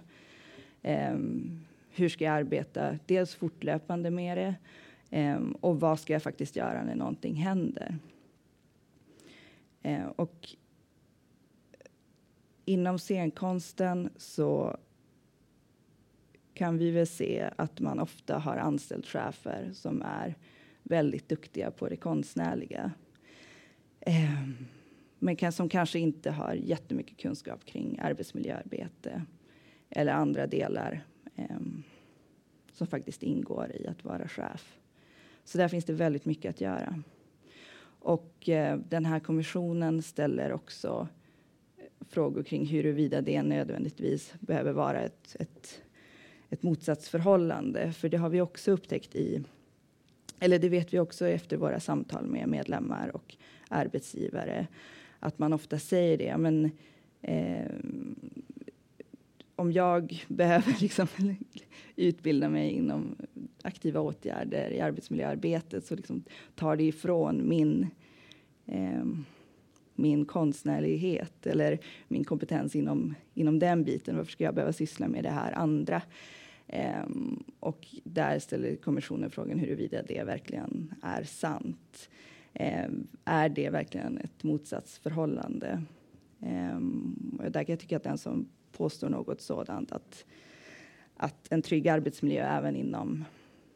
Eh, 0.82 1.16
hur 1.90 2.10
ska 2.10 2.26
jag 2.26 2.34
arbeta? 2.34 3.00
Dels 3.06 3.36
fortlöpande 3.36 4.10
med 4.12 4.38
det 4.38 4.56
eh, 5.18 5.40
och 5.62 5.80
vad 5.80 6.00
ska 6.00 6.14
jag 6.14 6.24
faktiskt 6.24 6.56
göra 6.56 6.84
när 6.84 6.96
någonting 6.96 7.36
händer? 7.36 8.00
Eh, 9.86 10.08
och 10.08 10.56
inom 12.66 13.00
scenkonsten 13.00 14.10
så 14.18 14.78
kan 16.54 16.78
vi 16.78 16.92
väl 16.92 17.08
se 17.08 17.50
att 17.56 17.80
man 17.80 18.00
ofta 18.00 18.38
har 18.38 18.58
anställt 18.58 19.06
chefer 19.06 19.72
som 19.74 20.02
är 20.02 20.36
väldigt 20.84 21.30
duktiga 21.30 21.72
på 21.72 21.90
det 21.90 21.96
konstnärliga. 21.96 22.92
Eh, 24.00 24.48
men 25.20 25.36
kan, 25.36 25.52
som 25.52 25.70
kanske 25.70 26.00
inte 26.00 26.32
har 26.32 26.54
jättemycket 26.54 27.18
kunskap 27.18 27.66
kring 27.66 28.00
arbetsmiljöarbete 28.00 29.26
eller 29.90 30.14
andra 30.14 30.48
delar 30.48 31.06
eh, 31.36 31.60
som 32.74 32.88
faktiskt 32.88 33.24
ingår 33.24 33.72
i 33.76 33.88
att 33.88 34.04
vara 34.04 34.28
chef. 34.28 34.78
Så 35.44 35.58
där 35.58 35.68
finns 35.68 35.86
det 35.86 35.94
väldigt 35.94 36.26
mycket 36.26 36.50
att 36.50 36.62
göra. 36.62 37.04
Och 38.06 38.50
eh, 38.50 38.78
den 38.90 39.06
här 39.06 39.20
kommissionen 39.20 40.02
ställer 40.02 40.54
också 40.54 41.08
eh, 41.78 42.08
frågor 42.10 42.44
kring 42.44 42.66
huruvida 42.66 43.22
det 43.22 43.44
nödvändigtvis 43.44 44.34
behöver 44.40 44.72
vara 44.72 45.02
ett, 45.02 45.36
ett 45.40 45.82
ett 46.50 46.64
motsatsförhållande. 46.64 47.92
För 47.92 48.10
det 48.10 48.18
har 48.18 48.30
vi 48.30 48.42
också 48.42 48.72
upptäckt 48.72 49.16
i, 49.16 49.44
eller 50.40 50.60
det 50.60 50.70
vet 50.70 50.94
vi 50.94 51.00
också 51.00 51.28
efter 51.28 51.58
våra 51.58 51.80
samtal 51.80 52.28
med 52.28 52.48
medlemmar 52.48 53.16
och 53.16 53.36
arbetsgivare, 53.70 54.68
att 55.20 55.40
man 55.40 55.54
ofta 55.54 55.80
säger 55.80 56.18
det. 56.18 56.38
Men, 56.38 56.72
eh, 57.22 57.72
om 59.56 59.72
jag 59.72 60.24
behöver 60.28 60.82
liksom 60.82 61.08
utbilda 61.96 62.50
mig 62.50 62.72
inom 62.72 63.16
aktiva 63.64 64.00
åtgärder 64.00 64.72
i 64.72 64.82
arbetsmiljöarbetet 64.82 65.86
så 65.86 65.96
liksom 65.96 66.24
tar 66.56 66.76
det 66.76 66.84
ifrån 66.84 67.50
min 67.50 67.88
eh, 68.66 69.06
min 69.96 70.26
konstnärlighet 70.26 71.48
eller 71.48 71.80
min 72.08 72.24
kompetens 72.24 72.76
inom, 72.76 73.16
inom 73.34 73.60
den 73.60 73.84
biten. 73.84 74.18
Varför 74.18 74.32
ska 74.32 74.44
jag 74.44 74.56
behöva 74.56 74.74
syssla 74.74 75.08
med 75.08 75.24
det 75.24 75.30
här 75.30 75.52
andra? 75.52 76.02
Eh, 76.68 77.06
och 77.60 77.88
där 78.04 78.40
ställer 78.40 78.76
kommissionen 78.76 79.30
frågan 79.30 79.60
huruvida 79.60 80.04
det 80.04 80.24
verkligen 80.24 80.94
är 81.02 81.24
sant. 81.24 82.10
Eh, 82.54 82.90
är 83.26 83.50
det 83.50 83.70
verkligen 83.70 84.18
ett 84.18 84.44
motsatsförhållande? 84.44 85.84
Ehm, 86.42 87.40
och 87.44 87.52
där 87.52 87.64
kan 87.64 87.74
jag 87.74 87.80
tycka 87.80 87.98
att 87.98 88.04
den 88.04 88.18
som 88.18 88.50
påstår 88.78 89.10
något 89.10 89.42
sådant, 89.42 89.92
att, 89.92 90.26
att 91.18 91.52
en 91.52 91.62
trygg 91.62 91.88
arbetsmiljö 91.88 92.44
även 92.44 92.76
inom 92.76 93.26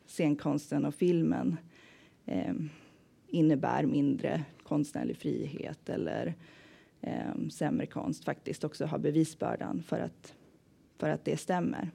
scenkonsten 0.06 0.86
och 0.86 0.96
filmen 0.96 1.58
eh, 2.26 2.54
innebär 3.28 3.86
mindre 3.86 4.44
konstnärlig 4.64 5.18
frihet 5.18 5.90
eller 5.90 6.36
eh, 7.02 7.48
sämre 7.52 7.86
konst 7.86 8.26
faktiskt 8.26 8.64
också 8.64 8.86
har 8.86 9.00
bevisbördan 9.00 9.84
för 9.84 10.00
att, 10.00 10.34
för 10.98 11.10
att 11.10 11.26
det 11.26 11.38
stämmer. 11.38 11.92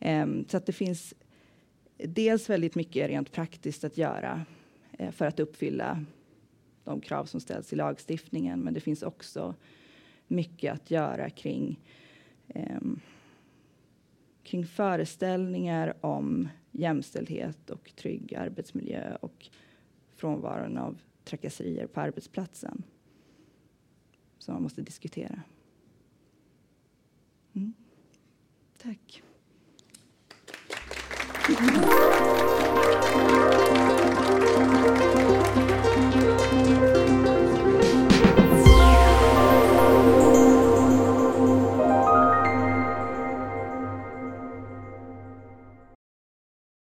Eh, 0.00 0.26
så 0.48 0.56
att 0.56 0.66
det 0.66 0.72
finns 0.72 1.14
dels 1.96 2.50
väldigt 2.50 2.74
mycket 2.74 3.08
rent 3.08 3.32
praktiskt 3.32 3.84
att 3.84 3.98
göra 3.98 4.44
eh, 4.98 5.10
för 5.10 5.26
att 5.26 5.40
uppfylla 5.40 6.04
de 6.84 7.00
krav 7.00 7.24
som 7.24 7.40
ställs 7.40 7.72
i 7.72 7.76
lagstiftningen. 7.76 8.60
Men 8.60 8.74
det 8.74 8.80
finns 8.80 9.02
också 9.02 9.54
mycket 10.26 10.74
att 10.74 10.90
göra 10.90 11.30
kring, 11.30 11.80
eh, 12.48 12.80
kring 14.42 14.66
föreställningar 14.66 15.94
om 16.00 16.48
jämställdhet 16.70 17.70
och 17.70 17.92
trygg 17.96 18.34
arbetsmiljö 18.34 19.16
och 19.20 19.48
frånvaron 20.16 20.78
av 20.78 20.98
trakasserier 21.24 21.86
på 21.86 22.00
arbetsplatsen 22.00 22.82
som 24.38 24.54
man 24.54 24.62
måste 24.62 24.82
diskutera. 24.82 25.42
Mm. 27.52 27.74
Tack. 28.78 29.22